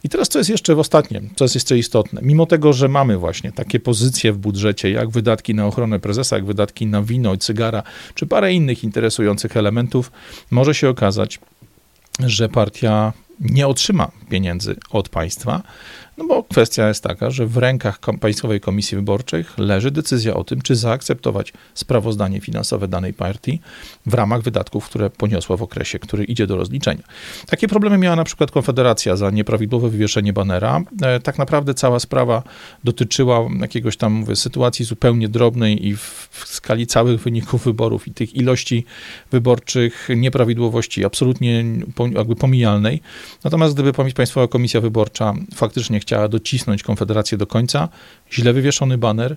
I 0.05 0.09
teraz 0.09 0.29
co 0.29 0.39
jest 0.39 0.51
jeszcze 0.51 0.75
w 0.75 0.79
ostatnim, 0.79 1.31
co 1.37 1.45
jest 1.45 1.55
jeszcze 1.55 1.79
istotne, 1.79 2.21
mimo 2.23 2.47
tego, 2.47 2.73
że 2.73 2.89
mamy 2.89 3.19
właśnie 3.19 3.53
takie 3.53 3.81
pozycje 3.81 4.33
w 4.33 4.39
budżecie, 4.39 4.91
jak 4.91 5.11
wydatki 5.11 5.55
na 5.55 5.67
ochronę 5.67 6.01
prezesa, 6.01 6.37
jak 6.37 6.45
wydatki 6.45 6.87
na 6.87 7.03
wino 7.03 7.35
i 7.35 7.39
cygara, 7.39 7.83
czy 8.15 8.27
parę 8.27 8.53
innych 8.53 8.85
interesujących 8.85 9.57
elementów, 9.57 10.13
może 10.51 10.75
się 10.75 10.89
okazać, 10.89 11.39
że 12.21 12.49
partia 12.49 13.13
nie 13.41 13.67
otrzyma 13.67 14.11
pieniędzy 14.33 14.77
od 14.91 15.09
państwa, 15.09 15.63
no 16.19 16.25
bo 16.27 16.43
kwestia 16.43 16.89
jest 16.89 17.03
taka, 17.03 17.31
że 17.31 17.47
w 17.47 17.57
rękach 17.57 17.99
Państwowej 18.21 18.61
Komisji 18.61 18.97
Wyborczej 18.97 19.45
leży 19.59 19.91
decyzja 19.91 20.35
o 20.35 20.45
tym, 20.45 20.63
czy 20.63 20.77
zaakceptować 20.77 21.53
sprawozdanie 21.75 22.41
finansowe 22.41 22.89
danej 22.89 23.15
partii 23.15 23.61
w 24.07 24.15
ramach 24.15 24.43
wydatków, 24.43 24.87
które 24.87 25.11
poniosła 25.11 25.57
w 25.57 25.63
okresie, 25.63 25.99
który 25.99 26.25
idzie 26.25 26.47
do 26.47 26.57
rozliczenia. 26.57 27.03
Takie 27.47 27.69
problemy 27.69 27.99
miała 27.99 28.17
na 28.17 28.25
przykład 28.25 28.51
Konfederacja 28.51 29.17
za 29.17 29.31
nieprawidłowe 29.31 29.89
wywieszenie 29.89 30.33
banera. 30.33 30.81
E, 31.03 31.21
tak 31.21 31.39
naprawdę 31.39 31.75
cała 31.75 32.01
sprawa 32.01 32.43
dotyczyła 32.85 33.49
jakiegoś 33.61 33.97
tam 33.97 34.13
mówię, 34.13 34.37
sytuacji 34.37 34.85
zupełnie 34.85 35.29
drobnej 35.29 35.87
i 35.87 35.97
w, 35.97 36.29
w 36.31 36.49
skali 36.49 36.87
całych 36.87 37.21
wyników 37.21 37.65
wyborów 37.65 38.09
i 38.09 38.11
tych 38.11 38.37
ilości 38.37 38.85
wyborczych 39.31 40.09
nieprawidłowości 40.17 41.05
absolutnie 41.05 41.65
jakby 42.15 42.37
pomijalnej. 42.37 43.01
Natomiast 43.45 43.75
gdyby 43.75 43.93
Państwowa 44.23 44.49
Komisja 44.49 44.81
Wyborcza 44.81 45.35
faktycznie 45.55 46.01
chciała 46.01 46.29
docisnąć 46.29 46.83
Konfederację 46.83 47.39
do 47.39 47.47
końca, 47.47 47.89
źle 48.33 48.53
wywieszony 48.53 48.99
baner, 48.99 49.37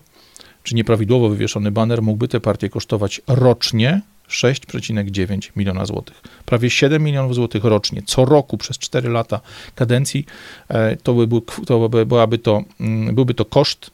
czy 0.63 0.75
nieprawidłowo 0.75 1.29
wywieszony 1.29 1.71
baner 1.71 2.01
mógłby 2.01 2.27
tę 2.27 2.39
partię 2.39 2.69
kosztować 2.69 3.21
rocznie 3.27 4.01
6,9 4.29 5.51
miliona 5.55 5.85
złotych. 5.85 6.21
Prawie 6.45 6.69
7 6.69 7.03
milionów 7.03 7.35
złotych 7.35 7.63
rocznie, 7.63 8.01
co 8.05 8.25
roku 8.25 8.57
przez 8.57 8.77
4 8.77 9.09
lata 9.09 9.39
kadencji, 9.75 10.25
e, 10.67 10.97
to, 10.97 11.13
by, 11.13 11.41
to 11.65 11.89
byłaby 11.89 12.37
to, 12.37 12.63
mm, 12.79 13.15
byłby 13.15 13.33
to 13.33 13.45
koszt 13.45 13.91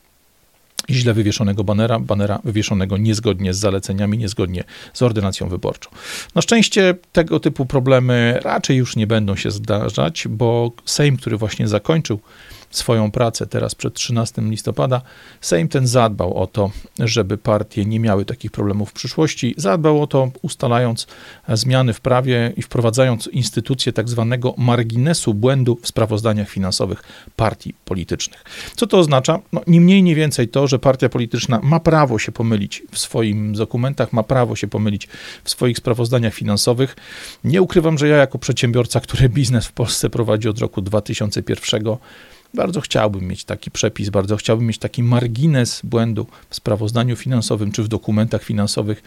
źle 0.89 1.13
wywieszonego 1.13 1.63
banera, 1.63 2.00
banera 2.00 2.39
wywieszonego 2.44 2.98
niezgodnie 2.98 3.54
z 3.54 3.58
zaleceniami, 3.58 4.17
niezgodnie 4.17 4.63
z 4.94 5.02
ordynacją 5.02 5.50
wyborczą. 5.50 5.89
Na 6.36 6.41
szczęście 6.41 6.96
tego 7.12 7.39
typu 7.39 7.65
problemy 7.65 8.39
raczej 8.44 8.78
już 8.78 8.96
nie 8.96 9.08
będą 9.08 9.36
się 9.36 9.52
zdarzać, 9.52 10.28
bo 10.30 10.72
Sejm, 10.86 11.17
który 11.17 11.38
właśnie 11.38 11.67
zakończył 11.67 12.20
swoją 12.72 13.12
pracę 13.12 13.48
teraz 13.48 13.76
przed 13.76 13.94
13 13.94 14.42
listopada, 14.42 15.02
Sejm 15.42 15.68
ten 15.68 15.88
zadbał 15.88 16.38
o 16.38 16.48
to, 16.48 16.72
żeby 17.00 17.38
partie 17.38 17.86
nie 17.86 18.00
miały 18.00 18.26
takich 18.26 18.52
problemów 18.52 18.90
w 18.90 18.94
przyszłości. 18.94 19.54
Zadbał 19.58 20.02
o 20.02 20.08
to, 20.08 20.32
ustalając 20.42 21.08
zmiany 21.50 21.94
w 21.94 22.02
prawie 22.02 22.54
i 22.58 22.62
wprowadzając 22.62 23.28
instytucję 23.28 23.94
tak 23.94 24.10
zwanego 24.10 24.54
marginesu 24.58 25.34
błędu 25.34 25.80
w 25.82 25.88
sprawozdaniach 25.88 26.50
finansowych 26.50 27.04
partii 27.36 27.74
politycznych. 27.86 28.44
Co 28.76 28.88
to 28.88 29.00
oznacza? 29.00 29.40
No, 29.54 29.62
ni 29.68 29.82
mniej, 29.82 30.04
ni 30.04 30.16
więcej 30.16 30.48
to, 30.48 30.68
że 30.68 30.80
partia 30.80 31.10
polityczna 31.10 31.60
ma 31.64 31.80
prawo 31.80 32.20
się 32.20 32.32
pomylić 32.32 32.84
w 32.92 33.00
swoim 33.00 33.54
dokumentach, 33.54 34.14
ma 34.14 34.24
prawo 34.24 34.56
się 34.56 34.68
pomylić 34.68 35.08
w 35.44 35.50
swoich 35.50 35.78
sprawozdaniach 35.78 36.34
finansowych. 36.34 36.96
Nie 37.44 37.62
ukrywam, 37.62 37.98
że 37.98 38.08
ja 38.08 38.18
jako 38.18 38.40
przedsiębiorca, 38.40 39.00
który 39.00 39.30
biznes 39.30 39.68
w 39.68 39.72
Polsce 39.72 40.10
prowadzi 40.10 40.50
od 40.50 40.60
roku 40.60 40.82
2001, 40.82 41.84
bardzo 42.54 42.82
chciałbym 42.82 43.28
mieć 43.28 43.44
taki 43.44 43.72
przepis, 43.72 44.10
bardzo 44.10 44.38
chciałbym 44.38 44.68
mieć 44.68 44.78
taki 44.78 45.04
margines 45.04 45.82
błędu 45.84 46.28
w 46.50 46.56
sprawozdaniu 46.56 47.16
finansowym 47.16 47.72
czy 47.72 47.84
w 47.84 47.88
dokumentach 47.88 48.44
finansowych, 48.44 49.04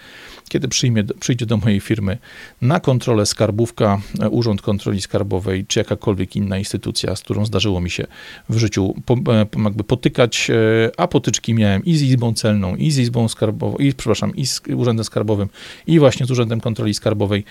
kiedy 0.49 0.69
przyjmie, 0.69 1.05
przyjdzie 1.05 1.47
do 1.47 1.57
mojej 1.57 1.81
firmy 1.81 2.19
na 2.63 2.81
kontrolę 2.81 3.27
skarbówka, 3.27 4.01
e, 4.21 4.31
Urząd 4.31 4.63
Kontroli 4.63 5.01
Skarbowej 5.01 5.67
czy 5.67 5.81
jakakolwiek 5.81 6.37
inna 6.37 6.59
instytucja, 6.59 7.17
z 7.17 7.21
którą 7.21 7.47
zdarzyło 7.47 7.81
mi 7.81 7.91
się 7.91 8.07
w 8.49 8.59
życiu 8.59 8.95
e, 9.29 9.47
jakby 9.65 9.85
potykać, 9.85 10.51
e, 10.51 10.55
a 11.01 11.09
potyczki 11.09 11.55
miałem 11.55 11.85
i 11.85 11.97
z 11.97 12.03
Izbą 12.03 12.35
Celną, 12.35 12.77
i 12.77 12.91
z 12.91 12.99
Izbą 12.99 13.29
Skarbową, 13.29 13.77
i 13.77 13.93
przepraszam, 13.93 14.37
i 14.37 14.47
z 14.47 14.63
Urzędem 14.77 15.05
Skarbowym, 15.05 15.49
i 15.87 15.99
właśnie 15.99 16.27
z 16.27 16.31
Urzędem 16.31 16.61
Kontroli 16.61 16.95
Skarbowej 16.95 17.45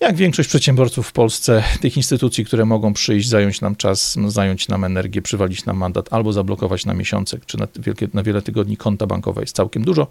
jak 0.00 0.16
większość 0.16 0.48
przedsiębiorców 0.48 1.08
w 1.08 1.12
Polsce, 1.12 1.62
tych 1.80 1.96
instytucji, 1.96 2.44
które 2.44 2.64
mogą 2.64 2.92
przyjść, 2.92 3.28
zająć 3.28 3.60
nam 3.60 3.76
czas, 3.76 4.16
zająć 4.26 4.68
nam 4.68 4.84
energię, 4.84 5.22
przywalić 5.22 5.64
nam 5.64 5.76
mandat 5.76 6.12
albo 6.12 6.32
zablokować 6.32 6.84
na 6.84 6.94
miesiące 6.94 7.38
czy 7.46 7.58
na, 7.58 7.68
wielkie, 7.78 8.08
na 8.14 8.22
wiele 8.22 8.42
tygodni 8.42 8.76
konta 8.76 9.06
bankowe 9.06 9.40
jest 9.40 9.56
całkiem 9.56 9.84
dużo. 9.84 10.06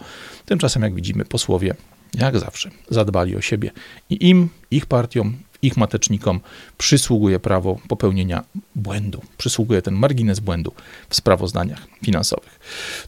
Tymczasem, 0.45 0.83
jak 0.83 0.93
widzimy, 0.93 1.25
posłowie, 1.25 1.75
jak 2.13 2.39
zawsze, 2.39 2.69
zadbali 2.89 3.35
o 3.35 3.41
siebie 3.41 3.71
i 4.09 4.29
im, 4.29 4.49
ich 4.71 4.85
partiom, 4.85 5.37
ich 5.65 5.77
matecznikom 5.77 6.39
przysługuje 6.77 7.39
prawo 7.39 7.77
popełnienia 7.87 8.43
błędu, 8.75 9.21
przysługuje 9.37 9.81
ten 9.81 9.93
margines 9.93 10.39
błędu 10.39 10.73
w 11.09 11.15
sprawozdaniach 11.15 11.87
finansowych. 12.03 12.59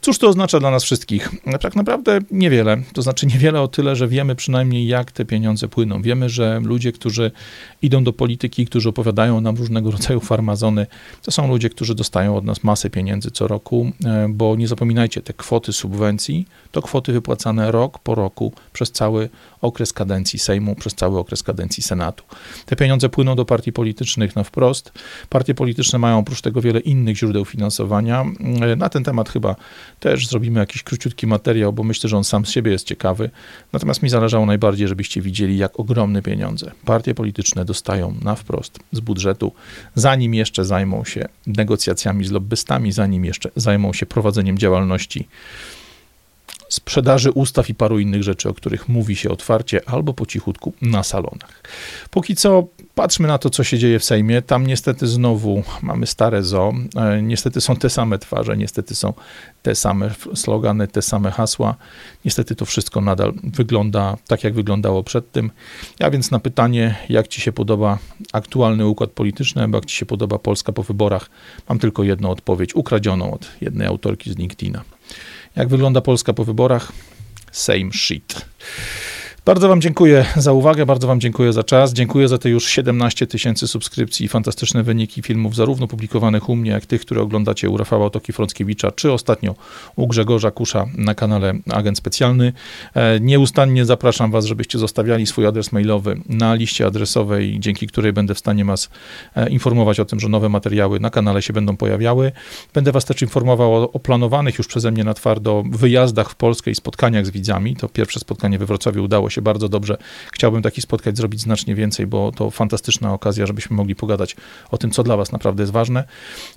Cóż 0.01 0.17
to 0.17 0.27
oznacza 0.27 0.59
dla 0.59 0.71
nas 0.71 0.83
wszystkich? 0.83 1.31
Tak 1.61 1.75
naprawdę 1.75 2.19
niewiele. 2.31 2.77
To 2.93 3.01
znaczy 3.01 3.25
niewiele 3.25 3.61
o 3.61 3.67
tyle, 3.67 3.95
że 3.95 4.07
wiemy 4.07 4.35
przynajmniej, 4.35 4.87
jak 4.87 5.11
te 5.11 5.25
pieniądze 5.25 5.67
płyną. 5.67 6.01
Wiemy, 6.01 6.29
że 6.29 6.61
ludzie, 6.63 6.91
którzy 6.91 7.31
idą 7.81 8.03
do 8.03 8.13
polityki, 8.13 8.65
którzy 8.65 8.89
opowiadają 8.89 9.41
nam 9.41 9.55
różnego 9.55 9.91
rodzaju 9.91 10.19
farmazony, 10.19 10.87
to 11.21 11.31
są 11.31 11.47
ludzie, 11.47 11.69
którzy 11.69 11.95
dostają 11.95 12.37
od 12.37 12.45
nas 12.45 12.63
masę 12.63 12.89
pieniędzy 12.89 13.31
co 13.31 13.47
roku, 13.47 13.91
e, 14.05 14.27
bo 14.29 14.55
nie 14.55 14.67
zapominajcie, 14.67 15.21
te 15.21 15.33
kwoty 15.33 15.73
subwencji 15.73 16.45
to 16.71 16.81
kwoty 16.81 17.13
wypłacane 17.13 17.71
rok 17.71 17.99
po 17.99 18.15
roku 18.15 18.53
przez 18.73 18.91
cały 18.91 19.29
okres 19.61 19.93
kadencji 19.93 20.39
Sejmu, 20.39 20.75
przez 20.75 20.93
cały 20.93 21.19
okres 21.19 21.43
kadencji 21.43 21.83
Senatu. 21.83 22.23
Te 22.65 22.75
pieniądze 22.75 23.09
płyną 23.09 23.35
do 23.35 23.45
partii 23.45 23.71
politycznych 23.71 24.35
na 24.35 24.43
wprost. 24.43 24.91
Partie 25.29 25.53
polityczne 25.55 25.99
mają 25.99 26.19
oprócz 26.19 26.41
tego 26.41 26.61
wiele 26.61 26.79
innych 26.79 27.17
źródeł 27.17 27.45
finansowania. 27.45 28.25
E, 28.61 28.75
na 28.75 28.89
ten 28.89 29.03
temat 29.03 29.29
chyba 29.29 29.55
też 29.99 30.27
zrobimy 30.27 30.59
jakiś 30.59 30.83
króciutki 30.83 31.27
materiał, 31.27 31.73
bo 31.73 31.83
myślę, 31.83 32.09
że 32.09 32.17
on 32.17 32.23
sam 32.23 32.45
z 32.45 32.49
siebie 32.49 32.71
jest 32.71 32.87
ciekawy. 32.87 33.29
Natomiast 33.73 34.03
mi 34.03 34.09
zależało 34.09 34.45
najbardziej, 34.45 34.87
żebyście 34.87 35.21
widzieli, 35.21 35.57
jak 35.57 35.79
ogromne 35.79 36.21
pieniądze 36.21 36.71
partie 36.85 37.15
polityczne 37.15 37.65
dostają 37.65 38.15
na 38.21 38.35
wprost 38.35 38.79
z 38.91 38.99
budżetu, 38.99 39.51
zanim 39.95 40.33
jeszcze 40.33 40.65
zajmą 40.65 41.05
się 41.05 41.27
negocjacjami 41.47 42.25
z 42.25 42.31
lobbystami, 42.31 42.91
zanim 42.91 43.25
jeszcze 43.25 43.49
zajmą 43.55 43.93
się 43.93 44.05
prowadzeniem 44.05 44.57
działalności 44.57 45.27
sprzedaży 46.69 47.31
ustaw 47.31 47.69
i 47.69 47.75
paru 47.75 47.99
innych 47.99 48.23
rzeczy, 48.23 48.49
o 48.49 48.53
których 48.53 48.89
mówi 48.89 49.15
się 49.15 49.29
otwarcie 49.29 49.89
albo 49.89 50.13
po 50.13 50.25
cichutku 50.25 50.73
na 50.81 51.03
salonach. 51.03 51.63
Póki 52.09 52.35
co 52.35 52.67
patrzmy 52.95 53.27
na 53.27 53.37
to, 53.37 53.49
co 53.49 53.63
się 53.63 53.77
dzieje 53.77 53.99
w 53.99 54.03
Sejmie. 54.03 54.41
Tam 54.41 54.67
niestety 54.67 55.07
znowu 55.07 55.63
mamy 55.81 56.07
stare 56.07 56.43
zo. 56.43 56.73
E, 56.95 57.21
niestety 57.21 57.61
są 57.61 57.75
te 57.75 57.89
same 57.89 58.19
twarze, 58.19 58.57
niestety 58.57 58.95
są 58.95 59.13
te 59.61 59.75
same 59.75 60.11
slogany, 60.35 60.87
te 60.87 61.01
same 61.01 61.31
hasła. 61.31 61.75
Niestety 62.25 62.55
to 62.55 62.65
wszystko 62.65 63.01
nadal 63.01 63.33
wygląda 63.43 64.17
tak, 64.27 64.43
jak 64.43 64.53
wyglądało 64.53 65.03
przed 65.03 65.31
tym. 65.31 65.51
Ja 65.99 66.09
więc 66.11 66.31
na 66.31 66.39
pytanie, 66.39 66.95
jak 67.09 67.27
ci 67.27 67.41
się 67.41 67.51
podoba 67.51 67.97
aktualny 68.33 68.87
układ 68.87 69.09
polityczny, 69.09 69.61
albo 69.61 69.77
jak 69.77 69.85
ci 69.85 69.97
się 69.97 70.05
podoba 70.05 70.39
Polska 70.39 70.71
po 70.71 70.83
wyborach, 70.83 71.29
mam 71.69 71.79
tylko 71.79 72.03
jedną 72.03 72.29
odpowiedź, 72.29 72.75
ukradzioną 72.75 73.33
od 73.33 73.47
jednej 73.61 73.87
autorki 73.87 74.31
z 74.31 74.37
LinkedIna. 74.37 74.96
Jak 75.57 75.67
wygląda 75.67 76.01
Polska 76.01 76.33
po 76.33 76.43
wyborach? 76.43 76.91
Same 77.51 77.91
shit. 77.93 78.45
Bardzo 79.47 79.67
Wam 79.67 79.81
dziękuję 79.81 80.25
za 80.35 80.51
uwagę, 80.51 80.85
bardzo 80.85 81.07
Wam 81.07 81.19
dziękuję 81.19 81.53
za 81.53 81.63
czas. 81.63 81.93
Dziękuję 81.93 82.27
za 82.27 82.37
te 82.37 82.49
już 82.49 82.65
17 82.69 83.27
tysięcy 83.27 83.67
subskrypcji 83.67 84.25
i 84.25 84.29
fantastyczne 84.29 84.83
wyniki 84.83 85.21
filmów, 85.21 85.55
zarówno 85.55 85.87
publikowanych 85.87 86.49
u 86.49 86.55
mnie, 86.55 86.71
jak 86.71 86.85
tych, 86.85 87.01
które 87.01 87.21
oglądacie 87.21 87.69
u 87.69 87.77
Rafała 87.77 88.09
Toki 88.09 88.33
Frąckiewicza, 88.33 88.91
czy 88.91 89.11
ostatnio 89.11 89.55
u 89.95 90.07
Grzegorza 90.07 90.51
Kusza 90.51 90.85
na 90.97 91.15
kanale 91.15 91.53
Agent 91.69 91.97
Specjalny. 91.97 92.53
E, 92.95 93.19
nieustannie 93.19 93.85
zapraszam 93.85 94.31
Was, 94.31 94.45
żebyście 94.45 94.79
zostawiali 94.79 95.27
swój 95.27 95.45
adres 95.45 95.71
mailowy 95.71 96.21
na 96.29 96.53
liście 96.53 96.85
adresowej, 96.85 97.59
dzięki 97.59 97.87
której 97.87 98.13
będę 98.13 98.35
w 98.35 98.39
stanie 98.39 98.65
Was 98.65 98.89
e, 99.35 99.49
informować 99.49 99.99
o 99.99 100.05
tym, 100.05 100.19
że 100.19 100.29
nowe 100.29 100.49
materiały 100.49 100.99
na 100.99 101.09
kanale 101.09 101.41
się 101.41 101.53
będą 101.53 101.77
pojawiały. 101.77 102.31
Będę 102.73 102.91
Was 102.91 103.05
też 103.05 103.21
informował 103.21 103.73
o, 103.73 103.91
o 103.91 103.99
planowanych 103.99 104.57
już 104.57 104.67
przeze 104.67 104.91
mnie 104.91 105.03
na 105.03 105.13
twardo 105.13 105.63
wyjazdach 105.71 106.29
w 106.29 106.35
Polskę 106.35 106.71
i 106.71 106.75
spotkaniach 106.75 107.25
z 107.25 107.29
widzami. 107.29 107.75
To 107.75 107.89
pierwsze 107.89 108.19
spotkanie 108.19 108.59
we 108.59 108.65
Wrocławiu 108.65 109.03
udało 109.03 109.29
się 109.29 109.36
bardzo 109.41 109.69
dobrze. 109.69 109.97
Chciałbym 110.33 110.61
takich 110.61 110.83
spotkań 110.83 111.15
zrobić 111.15 111.41
znacznie 111.41 111.75
więcej, 111.75 112.07
bo 112.07 112.31
to 112.31 112.51
fantastyczna 112.51 113.13
okazja, 113.13 113.45
żebyśmy 113.45 113.75
mogli 113.75 113.95
pogadać 113.95 114.35
o 114.71 114.77
tym, 114.77 114.91
co 114.91 115.03
dla 115.03 115.17
Was 115.17 115.31
naprawdę 115.31 115.63
jest 115.63 115.73
ważne. 115.73 116.03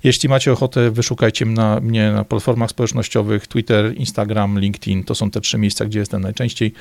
Jeśli 0.03 0.29
macie 0.29 0.51
ochotę, 0.51 0.91
wyszukajcie 0.91 1.45
na, 1.45 1.79
mnie 1.79 2.11
na 2.11 2.23
platformach 2.23 2.69
społecznościowych 2.69 3.47
Twitter, 3.47 3.97
Instagram, 3.97 4.59
LinkedIn. 4.59 5.03
To 5.03 5.15
są 5.15 5.31
te 5.31 5.41
trzy 5.41 5.57
miejsca, 5.57 5.85
gdzie 5.85 5.99
jestem 5.99 6.21
najczęściej. 6.21 6.73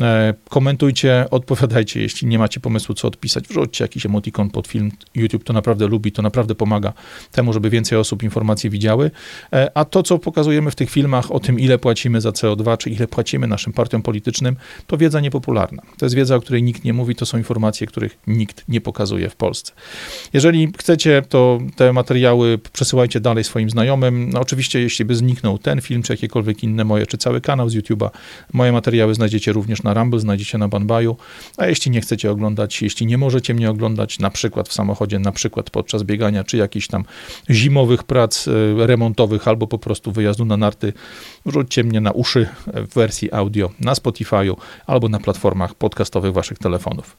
E, 0.00 0.34
komentujcie, 0.48 1.26
odpowiadajcie. 1.30 2.00
Jeśli 2.00 2.28
nie 2.28 2.38
macie 2.38 2.60
pomysłu, 2.60 2.94
co 2.94 3.08
odpisać, 3.08 3.48
wrzućcie 3.48 3.84
jakiś 3.84 4.06
emotikon 4.06 4.50
pod 4.50 4.66
film. 4.66 4.92
YouTube 5.14 5.44
to 5.44 5.52
naprawdę 5.52 5.86
lubi, 5.86 6.12
to 6.12 6.22
naprawdę 6.22 6.54
pomaga 6.54 6.92
temu, 7.32 7.52
żeby 7.52 7.70
więcej 7.70 7.98
osób 7.98 8.22
informacje 8.22 8.70
widziały. 8.70 9.10
E, 9.52 9.70
a 9.74 9.84
to, 9.84 10.02
co 10.02 10.18
pokazujemy 10.18 10.70
w 10.70 10.74
tych 10.74 10.90
filmach 10.90 11.30
o 11.32 11.40
tym, 11.40 11.60
ile 11.60 11.78
płacimy 11.78 12.20
za 12.20 12.30
CO2, 12.30 12.78
czy 12.78 12.90
ile 12.90 13.08
płacimy 13.08 13.46
naszym 13.46 13.72
partiom 13.72 14.02
politycznym, 14.02 14.56
to 14.86 14.96
wiedza 14.96 15.20
niepopularna. 15.40 15.82
To 15.98 16.06
jest 16.06 16.16
wiedza, 16.16 16.36
o 16.36 16.40
której 16.40 16.62
nikt 16.62 16.84
nie 16.84 16.92
mówi, 16.92 17.14
to 17.14 17.26
są 17.26 17.38
informacje, 17.38 17.86
których 17.86 18.18
nikt 18.26 18.64
nie 18.68 18.80
pokazuje 18.80 19.30
w 19.30 19.36
Polsce. 19.36 19.72
Jeżeli 20.32 20.72
chcecie, 20.78 21.22
to 21.28 21.58
te 21.76 21.92
materiały 21.92 22.58
przesyłajcie 22.72 23.20
dalej 23.20 23.44
swoim 23.44 23.70
znajomym. 23.70 24.30
No, 24.30 24.40
oczywiście, 24.40 24.80
jeśli 24.80 25.04
by 25.04 25.14
zniknął 25.14 25.58
ten 25.58 25.80
film, 25.80 26.02
czy 26.02 26.12
jakiekolwiek 26.12 26.62
inne 26.62 26.84
moje, 26.84 27.06
czy 27.06 27.18
cały 27.18 27.40
kanał 27.40 27.68
z 27.68 27.74
YouTube'a, 27.74 28.10
moje 28.52 28.72
materiały 28.72 29.14
znajdziecie 29.14 29.52
również 29.52 29.82
na 29.82 29.94
Rumble, 29.94 30.20
znajdziecie 30.20 30.58
na 30.58 30.68
Banbaju, 30.68 31.16
a 31.56 31.66
jeśli 31.66 31.90
nie 31.90 32.00
chcecie 32.00 32.30
oglądać, 32.30 32.82
jeśli 32.82 33.06
nie 33.06 33.18
możecie 33.18 33.54
mnie 33.54 33.70
oglądać, 33.70 34.18
na 34.18 34.30
przykład 34.30 34.68
w 34.68 34.72
samochodzie, 34.72 35.18
na 35.18 35.32
przykład 35.32 35.70
podczas 35.70 36.02
biegania, 36.02 36.44
czy 36.44 36.56
jakichś 36.56 36.86
tam 36.86 37.04
zimowych 37.50 38.04
prac 38.04 38.48
e, 38.48 38.86
remontowych, 38.86 39.48
albo 39.48 39.66
po 39.66 39.78
prostu 39.78 40.12
wyjazdu 40.12 40.44
na 40.44 40.56
narty, 40.56 40.92
wrzućcie 41.46 41.84
mnie 41.84 42.00
na 42.00 42.10
uszy 42.10 42.48
w 42.66 42.94
wersji 42.94 43.32
audio 43.32 43.70
na 43.80 43.92
Spotify'u 43.94 44.56
albo 44.86 45.08
na 45.08 45.18
platformach 45.20 45.74
podcastowych 45.74 46.32
waszych 46.32 46.58
telefonów. 46.58 47.16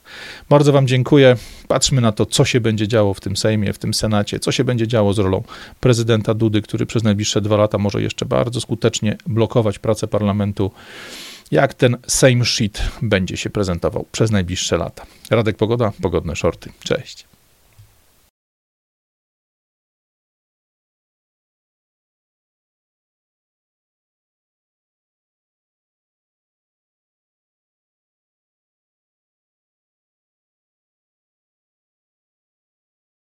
Bardzo 0.50 0.72
wam 0.72 0.88
dziękuję. 0.88 1.36
Patrzmy 1.68 2.02
na 2.02 2.12
to, 2.12 2.26
co 2.26 2.46
się 2.46 2.62
będzie 2.62 2.88
działo 2.88 3.14
w 3.14 3.20
tym 3.20 3.38
Sejmie, 3.38 3.74
w 3.74 3.78
tym 3.78 3.94
Senacie, 3.94 4.40
co 4.40 4.52
się 4.52 4.64
będzie 4.64 4.88
działo 4.88 5.14
z 5.14 5.20
rolą 5.20 5.44
prezydenta 5.80 6.34
Dudy, 6.34 6.62
który 6.62 6.86
przez 6.86 7.04
najbliższe 7.04 7.42
dwa 7.42 7.58
lata 7.58 7.78
może 7.78 8.02
jeszcze 8.02 8.26
bardzo 8.26 8.62
skutecznie 8.62 9.18
blokować 9.28 9.80
pracę 9.80 10.08
parlamentu 10.08 10.72
jak 11.52 11.74
ten 11.74 11.98
same 12.08 12.46
shit 12.46 12.82
będzie 13.02 13.38
się 13.38 13.50
prezentował 13.50 14.06
przez 14.12 14.32
najbliższe 14.32 14.78
lata. 14.78 15.06
Radek 15.30 15.58
Pogoda, 15.58 15.92
pogodne 16.02 16.36
shorty. 16.36 16.70
Cześć. 16.84 17.31